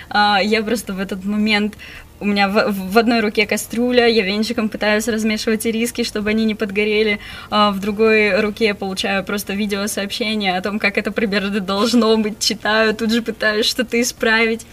А, 0.08 0.40
я 0.42 0.62
просто 0.62 0.92
в 0.92 1.00
этот 1.00 1.24
момент 1.24 1.76
у 2.18 2.24
меня 2.24 2.48
в, 2.48 2.72
в 2.72 2.98
одной 2.98 3.20
руке 3.20 3.46
кастрюля, 3.46 4.06
я 4.06 4.22
венчиком 4.22 4.68
пытаюсь 4.68 5.06
размешивать 5.08 5.66
ириски, 5.66 6.02
чтобы 6.02 6.30
они 6.30 6.44
не 6.44 6.54
подгорели, 6.54 7.18
а 7.50 7.70
в 7.70 7.80
другой 7.80 8.40
руке 8.40 8.74
получаю 8.74 9.24
просто 9.24 9.52
видеосообщение 9.52 10.56
о 10.56 10.62
том, 10.62 10.78
как 10.78 10.96
это 10.96 11.12
примерно 11.12 11.60
должно 11.60 12.16
быть, 12.16 12.38
читаю, 12.38 12.94
тут 12.94 13.12
же 13.12 13.22
пытаюсь 13.22 13.66
что-то 13.66 14.00
исправить. 14.00 14.66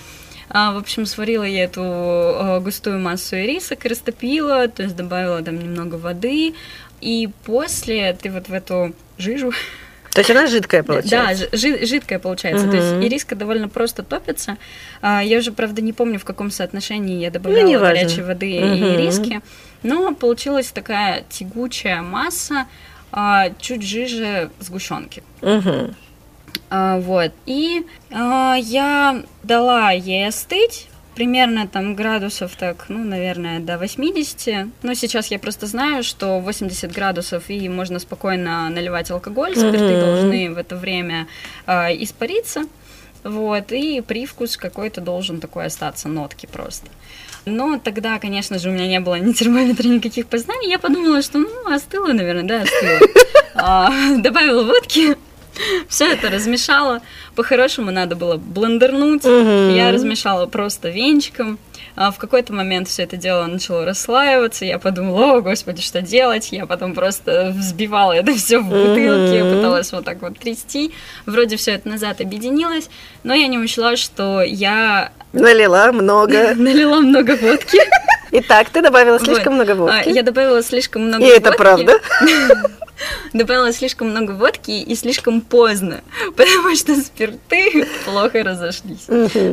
А, 0.49 0.73
в 0.73 0.77
общем, 0.77 1.05
сварила 1.05 1.43
я 1.43 1.63
эту 1.63 1.81
э, 1.81 2.59
густую 2.59 2.99
массу 2.99 3.37
ирисок, 3.37 3.85
растопила, 3.85 4.67
то 4.67 4.83
есть 4.83 4.95
добавила 4.95 5.41
там 5.41 5.57
немного 5.57 5.95
воды, 5.95 6.53
и 7.01 7.29
после 7.45 8.13
ты 8.13 8.29
вот 8.29 8.49
в 8.49 8.53
эту 8.53 8.93
жижу 9.17 9.51
То 10.13 10.19
есть 10.19 10.29
она 10.29 10.45
жидкая 10.47 10.83
да, 10.83 10.87
получается? 10.93 11.49
жи- 11.51 11.57
жи- 11.79 11.85
жидкая 11.85 12.19
получается. 12.19 12.69
То 12.69 12.75
есть 12.77 13.05
ириска 13.05 13.35
довольно 13.35 13.67
просто 13.67 14.03
топится. 14.03 14.57
А, 15.01 15.21
Я 15.23 15.39
уже, 15.39 15.51
правда, 15.51 15.81
не 15.81 15.91
помню, 15.93 16.19
в 16.19 16.23
каком 16.25 16.51
соотношении 16.51 17.19
я 17.19 17.31
добавляла 17.31 17.67
Ну, 17.67 17.79
горячей 17.79 18.21
воды 18.21 18.59
Мгм. 18.59 18.73
и 18.73 18.95
ириски. 18.95 19.41
Но 19.81 20.13
получилась 20.13 20.67
такая 20.71 21.23
тягучая 21.29 22.01
масса, 22.03 22.67
а, 23.11 23.49
чуть 23.59 23.81
жиже 23.83 24.51
сгущенки. 24.59 25.23
А, 26.69 26.99
Вот. 26.99 27.31
И 27.45 27.85
я 28.11 29.23
дала 29.43 29.91
ей 29.91 30.27
остыть. 30.27 30.87
Примерно 31.15 31.67
там 31.67 31.93
градусов 31.95 32.55
так, 32.55 32.85
ну, 32.89 33.03
наверное, 33.03 33.59
до 33.59 33.77
80. 33.77 34.67
Но 34.81 34.93
сейчас 34.95 35.27
я 35.27 35.37
просто 35.37 35.67
знаю, 35.67 36.03
что 36.03 36.39
80 36.39 36.91
градусов 36.91 37.49
и 37.49 37.69
можно 37.69 37.99
спокойно 37.99 38.67
наливать 38.69 39.11
алкоголь. 39.11 39.55
Спирты 39.55 39.77
Мгм. 39.97 39.99
должны 39.99 40.51
в 40.51 40.57
это 40.57 40.75
время 40.75 41.27
а, 41.67 41.89
испариться. 41.93 42.63
Вот, 43.23 43.71
и 43.71 44.01
привкус 44.01 44.57
какой-то 44.57 44.99
должен 45.01 45.39
такой 45.39 45.65
остаться, 45.67 46.09
нотки 46.09 46.45
просто. 46.45 46.87
Но 47.45 47.77
тогда, 47.79 48.19
конечно 48.19 48.57
же, 48.59 48.69
у 48.69 48.73
меня 48.73 48.87
не 48.87 48.99
было 48.99 49.15
ни 49.15 49.31
термометра, 49.33 49.87
никаких 49.87 50.27
познаний. 50.27 50.69
Я 50.69 50.79
подумала, 50.79 51.21
что, 51.21 51.37
ну, 51.37 51.71
остыло, 51.73 52.07
наверное, 52.11 52.43
да, 52.43 52.61
остыло. 52.63 52.99
А, 53.55 53.91
Добавила 54.17 54.63
водки, 54.63 55.15
все 55.89 56.11
это 56.11 56.29
размешала. 56.29 57.01
По-хорошему 57.35 57.91
надо 57.91 58.15
было 58.15 58.37
блендернуть. 58.37 59.23
Мгм. 59.23 59.75
Я 59.75 59.91
размешала 59.91 60.45
просто 60.45 60.89
венчиком. 60.89 61.57
А 61.95 62.09
в 62.11 62.17
какой-то 62.17 62.53
момент 62.53 62.87
все 62.87 63.03
это 63.03 63.17
дело 63.17 63.45
начало 63.45 63.85
расслаиваться. 63.85 64.65
Я 64.65 64.79
подумала, 64.79 65.37
о, 65.37 65.41
господи, 65.41 65.81
что 65.83 66.01
делать? 66.01 66.49
Я 66.51 66.65
потом 66.65 66.95
просто 66.95 67.53
взбивала 67.55 68.13
это 68.13 68.33
все 68.33 68.57
в 68.59 68.65
бутылке, 68.67 69.43
Мгм. 69.43 69.57
пыталась 69.57 69.91
вот 69.91 70.03
так 70.03 70.19
вот 70.21 70.39
трясти. 70.39 70.91
Вроде 71.27 71.55
все 71.55 71.71
это 71.73 71.87
назад 71.89 72.19
объединилось, 72.19 72.89
но 73.23 73.35
я 73.35 73.45
не 73.47 73.59
учла, 73.59 73.95
что 73.95 74.41
я 74.41 75.11
Налила 75.33 75.91
много. 75.91 76.53
налила 76.55 76.99
много 76.99 77.35
водки. 77.35 77.79
Итак, 78.31 78.69
ты 78.69 78.81
добавила 78.81 79.19
слишком 79.19 79.55
Вот. 79.55 79.63
много 79.67 79.73
А, 79.73 79.75
водки. 79.75 80.09
Я 80.09 80.23
добавила 80.23 80.63
слишком 80.63 81.03
много 81.07 81.23
И 81.23 81.27
водки. 81.27 81.37
это 81.39 81.51
правда? 81.51 81.99
Добавила 83.33 83.73
слишком 83.73 84.11
много 84.11 84.31
водки 84.31 84.71
и 84.71 84.95
слишком 84.95 85.41
поздно, 85.41 86.01
потому 86.35 86.75
что 86.75 86.95
спирты 86.95 87.87
плохо 88.05 88.43
разошлись. 88.43 89.07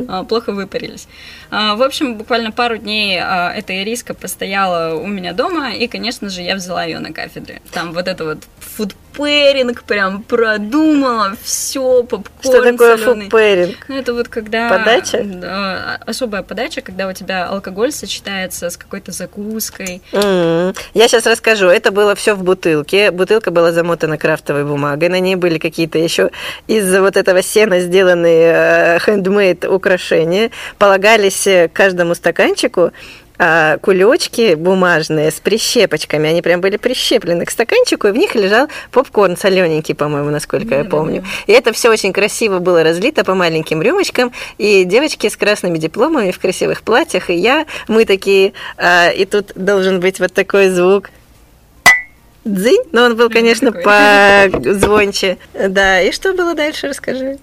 А, 0.07 0.23
плохо 0.23 0.51
выпарились. 0.51 1.07
А, 1.49 1.75
В 1.75 1.81
общем, 1.81 2.15
буквально 2.15 2.51
пару 2.51 2.77
дней 2.77 3.19
а, 3.19 3.51
эта 3.51 3.81
ириска 3.81 4.13
постояла 4.13 4.95
у 4.95 5.07
меня 5.07 5.33
дома, 5.33 5.73
и, 5.73 5.87
конечно 5.87 6.29
же, 6.29 6.41
я 6.41 6.55
взяла 6.55 6.83
ее 6.83 6.99
на 6.99 7.11
кафедре. 7.11 7.61
Там 7.71 7.91
вот 7.93 8.07
это 8.07 8.23
вот 8.23 8.39
фудпэринг 8.75 9.83
прям 9.83 10.23
продумала, 10.23 11.35
все, 11.43 12.03
попкорн 12.03 12.27
Что 12.41 12.63
такое 12.63 12.97
фудпэринг? 12.97 13.75
Ну, 13.87 13.97
это 13.97 14.13
вот 14.13 14.27
когда... 14.29 14.69
Подача? 14.69 15.21
Да, 15.23 15.99
особая 16.05 16.43
подача, 16.43 16.81
когда 16.81 17.07
у 17.07 17.13
тебя 17.13 17.47
алкоголь 17.47 17.91
сочетается 17.91 18.69
с 18.69 18.77
какой-то 18.77 19.11
закуской. 19.11 20.01
М, 20.13 20.73
Я 20.93 21.07
сейчас 21.07 21.25
расскажу. 21.25 21.67
Это 21.67 21.91
было 21.91 22.15
все 22.15 22.33
в 22.35 22.43
бутылке. 22.43 23.11
Бутылка 23.11 23.51
была 23.51 23.71
замотана 23.71 24.17
крафтовой 24.17 24.63
бумагой. 24.65 25.09
На 25.09 25.19
ней 25.19 25.35
были 25.35 25.57
какие-то 25.57 25.97
еще 25.97 26.31
из 26.67 26.93
вот 26.97 27.17
этого 27.17 27.41
сена 27.41 27.81
сделанные 27.81 28.99
хендмейд 28.99 29.65
украшения. 29.65 30.51
Полагались 30.77 31.45
э, 31.47 31.69
каждому 31.71 32.15
стаканчику 32.15 32.91
а, 33.43 33.79
кулечки 33.79 34.53
бумажные 34.53 35.31
с 35.31 35.39
прищепочками. 35.39 36.29
Они 36.29 36.43
прям 36.43 36.61
были 36.61 36.77
прищеплены 36.77 37.45
к 37.45 37.49
стаканчику, 37.49 38.07
и 38.07 38.11
в 38.11 38.15
них 38.15 38.35
лежал 38.35 38.67
попкорн 38.91 39.35
солененький, 39.35 39.95
по-моему, 39.95 40.29
насколько 40.29 40.75
я 40.75 40.83
помню. 40.83 41.25
И 41.47 41.51
это 41.51 41.73
все 41.73 41.89
очень 41.89 42.13
красиво 42.13 42.59
было 42.59 42.83
разлито 42.83 43.23
по 43.23 43.33
маленьким 43.33 43.81
рюмочкам. 43.81 44.31
И 44.59 44.83
девочки 44.83 45.27
с 45.27 45.35
красными 45.35 45.79
дипломами 45.79 46.29
в 46.29 46.37
красивых 46.37 46.83
платьях, 46.83 47.31
и 47.31 47.33
я, 47.33 47.65
мы 47.87 48.05
такие, 48.05 48.53
а, 48.77 49.09
и 49.09 49.25
тут 49.25 49.53
должен 49.55 49.99
быть 49.99 50.19
вот 50.19 50.31
такой 50.33 50.69
звук. 50.69 51.09
Дзынь, 52.45 52.83
но 52.91 53.05
он 53.05 53.15
был, 53.15 53.31
конечно, 53.31 53.71
позвонче. 54.63 55.39
Да, 55.53 55.99
и 55.99 56.11
что 56.11 56.33
было 56.33 56.53
дальше, 56.53 56.89
расскажи. 56.89 57.39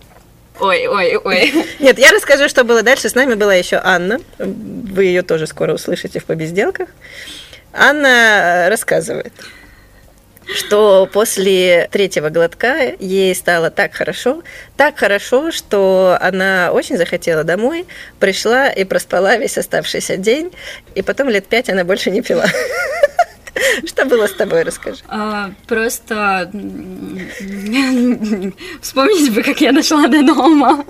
Ой, 0.60 0.86
ой, 0.86 1.16
ой. 1.16 1.52
Нет, 1.78 1.98
я 1.98 2.10
расскажу, 2.10 2.48
что 2.48 2.64
было 2.64 2.82
дальше. 2.82 3.08
С 3.08 3.14
нами 3.14 3.34
была 3.34 3.54
еще 3.54 3.80
Анна. 3.82 4.20
Вы 4.38 5.04
ее 5.04 5.22
тоже 5.22 5.46
скоро 5.46 5.74
услышите 5.74 6.18
в 6.18 6.24
побезделках. 6.24 6.88
Анна 7.72 8.06
э, 8.06 8.68
рассказывает, 8.68 9.32
что 10.56 11.08
после 11.12 11.88
третьего 11.92 12.30
глотка 12.30 12.94
ей 12.98 13.34
стало 13.34 13.70
так 13.70 13.94
хорошо, 13.94 14.42
так 14.76 14.98
хорошо, 14.98 15.52
что 15.52 16.16
она 16.20 16.70
очень 16.72 16.96
захотела 16.96 17.44
домой, 17.44 17.86
пришла 18.18 18.68
и 18.68 18.84
проспала 18.84 19.36
весь 19.36 19.58
оставшийся 19.58 20.16
день, 20.16 20.52
и 20.94 21.02
потом 21.02 21.28
лет 21.28 21.46
пять 21.46 21.68
она 21.68 21.84
больше 21.84 22.10
не 22.10 22.22
пила. 22.22 22.46
Что 23.86 24.04
было 24.04 24.26
с 24.26 24.32
тобой, 24.32 24.62
расскажи. 24.62 25.02
А, 25.08 25.50
просто 25.66 26.50
вспомнить 28.80 29.34
бы, 29.34 29.42
как 29.42 29.60
я 29.60 29.72
дошла 29.72 30.08
до 30.08 30.22
дома. 30.22 30.84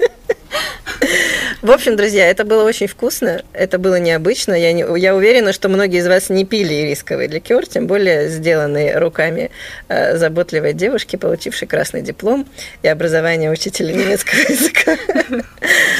В 1.62 1.70
общем, 1.70 1.96
друзья, 1.96 2.28
это 2.28 2.44
было 2.44 2.64
очень 2.64 2.86
вкусно, 2.86 3.42
это 3.52 3.78
было 3.78 3.98
необычно. 3.98 4.54
Я, 4.54 4.72
не, 4.72 4.84
я 4.98 5.14
уверена, 5.14 5.52
что 5.52 5.68
многие 5.68 5.98
из 5.98 6.06
вас 6.06 6.30
не 6.30 6.44
пили 6.44 6.74
ирисковый 6.74 7.26
ликер, 7.26 7.66
тем 7.66 7.86
более 7.86 8.28
сделанный 8.28 8.96
руками 8.98 9.50
э, 9.88 10.16
заботливой 10.16 10.72
девушки, 10.72 11.16
получившей 11.16 11.68
красный 11.68 12.02
диплом 12.02 12.46
и 12.82 12.88
образование 12.88 13.50
учителя 13.50 13.92
немецкого 13.92 14.40
языка. 14.40 14.96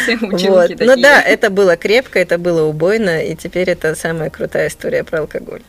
Вот. 0.08 0.70
Ну 0.78 0.96
да, 0.96 1.20
это 1.20 1.50
было 1.50 1.76
крепко, 1.76 2.18
это 2.18 2.38
было 2.38 2.62
убойно, 2.62 3.22
и 3.24 3.34
теперь 3.34 3.70
это 3.70 3.94
самая 3.94 4.30
крутая 4.30 4.68
история 4.68 5.04
про 5.04 5.20
алкоголь. 5.20 5.62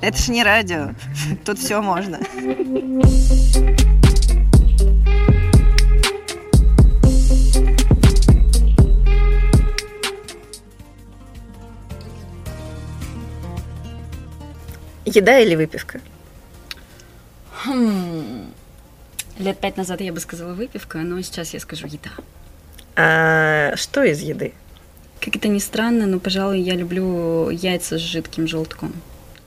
Это 0.00 0.16
ж 0.16 0.28
не 0.28 0.44
радио. 0.44 0.94
Тут 1.44 1.58
все 1.58 1.82
можно. 1.82 2.20
Еда 15.04 15.38
или 15.40 15.56
выпивка? 15.56 16.00
Хм. 17.64 18.52
Лет 19.38 19.58
пять 19.58 19.76
назад 19.76 20.00
я 20.00 20.12
бы 20.12 20.20
сказала 20.20 20.52
выпивка, 20.52 20.98
но 20.98 21.20
сейчас 21.22 21.54
я 21.54 21.60
скажу 21.60 21.86
еда. 21.86 22.10
А 22.94 23.74
что 23.76 24.04
из 24.04 24.20
еды? 24.20 24.52
Как 25.20 25.34
это 25.34 25.48
ни 25.48 25.58
странно, 25.58 26.06
но, 26.06 26.20
пожалуй, 26.20 26.60
я 26.60 26.74
люблю 26.74 27.50
яйца 27.50 27.98
с 27.98 28.00
жидким 28.00 28.46
желтком. 28.46 28.92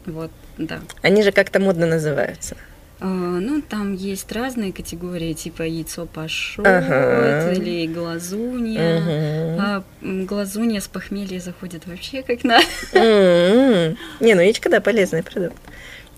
Вот, 0.05 0.31
да. 0.57 0.79
Они 1.01 1.23
же 1.23 1.31
как-то 1.31 1.59
модно 1.59 1.85
называются. 1.85 2.55
А, 2.99 3.05
ну, 3.07 3.63
там 3.63 3.95
есть 3.95 4.31
разные 4.31 4.71
категории, 4.71 5.33
типа 5.33 5.63
яйцо 5.63 6.05
пашот 6.05 6.67
Ага. 6.67 7.51
или 7.53 7.87
глазунья. 7.87 8.99
Мгм. 8.99 9.59
А 9.59 9.83
глазунья 10.25 10.79
с 10.81 10.87
похмелья 10.87 11.39
заходит 11.39 11.87
вообще 11.87 12.21
как 12.21 12.43
на... 12.43 12.59
М-м. 12.93 13.97
Не, 14.19 14.35
ну 14.35 14.41
яичко, 14.41 14.69
да, 14.69 14.81
полезный 14.81 15.23
продукт. 15.23 15.57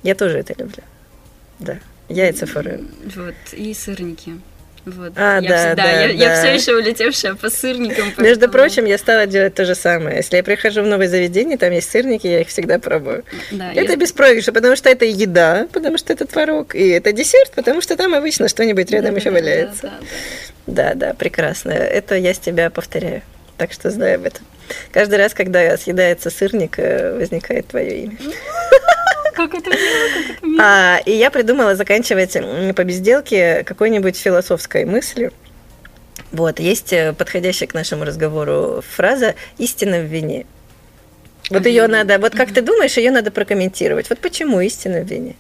Я 0.04 0.14
тоже 0.16 0.40
это 0.40 0.54
люблю. 0.58 0.84
Да. 1.60 1.80
Яйца 2.10 2.46
форель. 2.46 2.84
Вот, 3.16 3.36
и 3.54 3.74
сырники. 3.74 4.34
Вот. 4.86 5.14
А, 5.16 5.40
я 5.40 5.50
да, 5.50 5.58
всегда, 5.58 5.84
да, 5.84 5.92
я, 5.92 6.06
я 6.08 6.28
да. 6.30 6.36
все 6.42 6.54
еще 6.54 6.76
улетевшая 6.76 7.36
по 7.36 7.50
сырникам. 7.50 8.06
Между 8.18 8.48
поэтому- 8.48 8.52
прочим, 8.52 8.86
я 8.86 8.98
стала 8.98 9.26
делать 9.28 9.56
то 9.56 9.64
же 9.66 9.76
самое. 9.76 10.18
Если 10.18 10.36
я 10.36 10.44
прихожу 10.44 10.82
в 10.84 10.86
новое 10.88 11.08
заведение, 11.08 11.58
там 11.58 11.72
есть 11.72 11.90
сырники, 11.90 12.28
я 12.28 12.42
их 12.42 12.50
всегда 12.50 12.80
пробую. 12.80 13.24
да, 13.52 13.72
Это 13.74 13.92
я- 13.94 13.96
беспроигрышно, 13.98 14.52
потому 14.52 14.76
что 14.76 14.90
это 14.90 15.06
еда, 15.06 15.68
потому 15.72 15.98
что 15.98 16.12
это 16.12 16.26
творог, 16.26 16.76
и 16.76 16.90
это 16.90 17.14
десерт, 17.14 17.52
потому 17.56 17.82
что 17.82 17.96
там 17.96 18.14
обычно 18.14 18.50
что-нибудь 18.50 18.92
рядом 18.92 19.12
да, 19.14 19.20
еще 19.20 19.30
да, 19.32 19.36
валяется. 19.36 19.82
да, 19.84 19.90
да, 20.68 20.94
Да, 20.94 20.94
да, 21.08 21.14
прекрасно. 21.14 21.72
Это 21.72 22.16
я 22.16 22.34
с 22.34 22.40
тебя 22.40 22.70
повторяю. 22.70 23.22
Так 23.58 23.72
что 23.72 23.90
знай 23.90 24.16
об 24.16 24.26
этом. 24.26 24.46
Каждый 24.92 25.16
раз, 25.18 25.34
когда 25.34 25.78
съедается 25.78 26.30
сырник, 26.30 26.80
э, 26.80 27.16
возникает 27.18 27.68
твое 27.68 28.04
имя. 28.06 28.18
Как 29.34 29.54
это 29.54 29.70
мило, 29.70 30.10
как 30.14 30.38
это 30.38 30.46
мило. 30.46 30.64
А, 30.64 31.00
и 31.06 31.12
я 31.12 31.32
придумала 31.32 31.76
заканчивать 31.76 32.34
по 32.76 32.84
безделке 32.84 33.64
какой-нибудь 33.64 34.18
философской 34.18 34.86
мыслью. 34.86 35.32
Вот, 36.32 36.60
есть 36.60 36.94
э, 36.94 37.14
подходящая 37.14 37.68
к 37.68 37.74
нашему 37.74 38.06
разговору 38.06 38.84
фраза 38.88 39.36
«истина 39.58 40.00
в 40.00 40.06
вине». 40.06 40.46
Вот 41.50 41.66
ее 41.66 41.88
надо, 41.88 42.18
вот 42.20 42.34
как 42.34 42.54
ты 42.54 42.62
думаешь, 42.62 42.98
ее 42.98 43.12
надо 43.12 43.30
прокомментировать. 43.30 44.10
Вот 44.10 44.20
почему 44.20 44.62
истина 44.62 45.02
в 45.02 45.06
вине? 45.06 45.36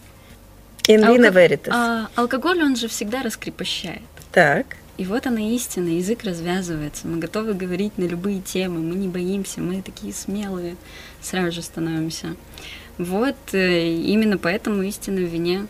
In 0.87 1.01
vino 1.01 1.29
Алко- 1.29 1.33
veritas. 1.33 1.71
а, 1.71 2.09
алкоголь, 2.15 2.61
он 2.61 2.75
же 2.75 2.87
всегда 2.89 3.23
раскрепощает. 3.23 4.01
Так. 4.31 4.65
И 4.97 5.05
вот 5.05 5.25
она 5.25 5.39
истина, 5.39 5.87
язык 5.87 6.23
развязывается. 6.23 7.07
Мы 7.07 7.17
готовы 7.17 7.53
говорить 7.53 7.97
на 7.97 8.03
любые 8.03 8.41
темы, 8.41 8.79
мы 8.79 8.95
не 8.95 9.07
боимся, 9.07 9.61
мы 9.61 9.81
такие 9.81 10.13
смелые, 10.13 10.75
сразу 11.21 11.51
же 11.51 11.61
становимся. 11.63 12.35
Вот 12.97 13.35
э, 13.53 13.87
именно 13.89 14.37
поэтому 14.37 14.83
истина 14.83 15.17
в 15.17 15.23
вине. 15.23 15.67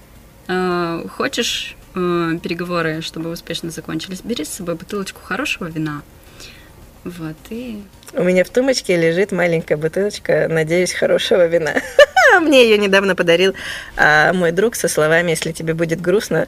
А, 0.48 1.08
Хочешь 1.08 1.76
э, 1.96 2.38
переговоры, 2.42 3.02
чтобы 3.02 3.30
успешно 3.30 3.70
закончились, 3.70 4.22
бери 4.22 4.44
с 4.44 4.50
собой 4.50 4.76
бутылочку 4.76 5.22
хорошего 5.22 5.68
вина. 5.68 6.02
Вот, 7.04 7.36
и 7.50 7.82
У 8.14 8.24
меня 8.24 8.44
в 8.44 8.50
тумочке 8.50 8.96
лежит 8.96 9.32
маленькая 9.32 9.76
бутылочка, 9.76 10.48
надеюсь, 10.50 10.94
хорошего 10.94 11.48
вина. 11.48 11.76
Мне 12.42 12.64
ее 12.64 12.78
недавно 12.78 13.16
подарил 13.16 13.54
а, 13.98 14.34
мой 14.34 14.52
друг 14.52 14.76
со 14.76 14.88
словами, 14.88 15.32
если 15.32 15.52
тебе 15.52 15.74
будет 15.74 16.02
грустно, 16.02 16.48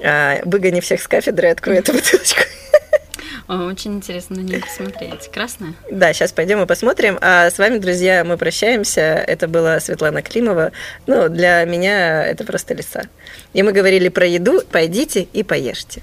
а, 0.00 0.40
выгони 0.44 0.80
всех 0.80 1.00
с 1.00 1.08
кафедры 1.08 1.48
открой 1.48 1.78
эту 1.78 1.92
бутылочку. 1.92 2.42
Очень 3.48 3.94
интересно 3.94 4.36
на 4.36 4.40
нее 4.40 4.60
посмотреть. 4.60 5.30
Красная? 5.32 5.74
Да, 5.90 6.12
сейчас 6.12 6.32
пойдем 6.32 6.62
и 6.62 6.66
посмотрим. 6.66 7.18
А 7.20 7.50
с 7.50 7.58
вами, 7.58 7.78
друзья, 7.78 8.24
мы 8.24 8.36
прощаемся. 8.36 9.00
Это 9.00 9.48
была 9.48 9.80
Светлана 9.80 10.22
Климова. 10.22 10.72
Ну, 11.06 11.28
для 11.28 11.64
меня 11.64 12.24
это 12.24 12.44
просто 12.44 12.74
лиса. 12.74 13.02
И 13.52 13.62
мы 13.62 13.72
говорили 13.72 14.08
про 14.08 14.26
еду. 14.26 14.62
Пойдите 14.70 15.22
и 15.22 15.42
поешьте. 15.42 16.02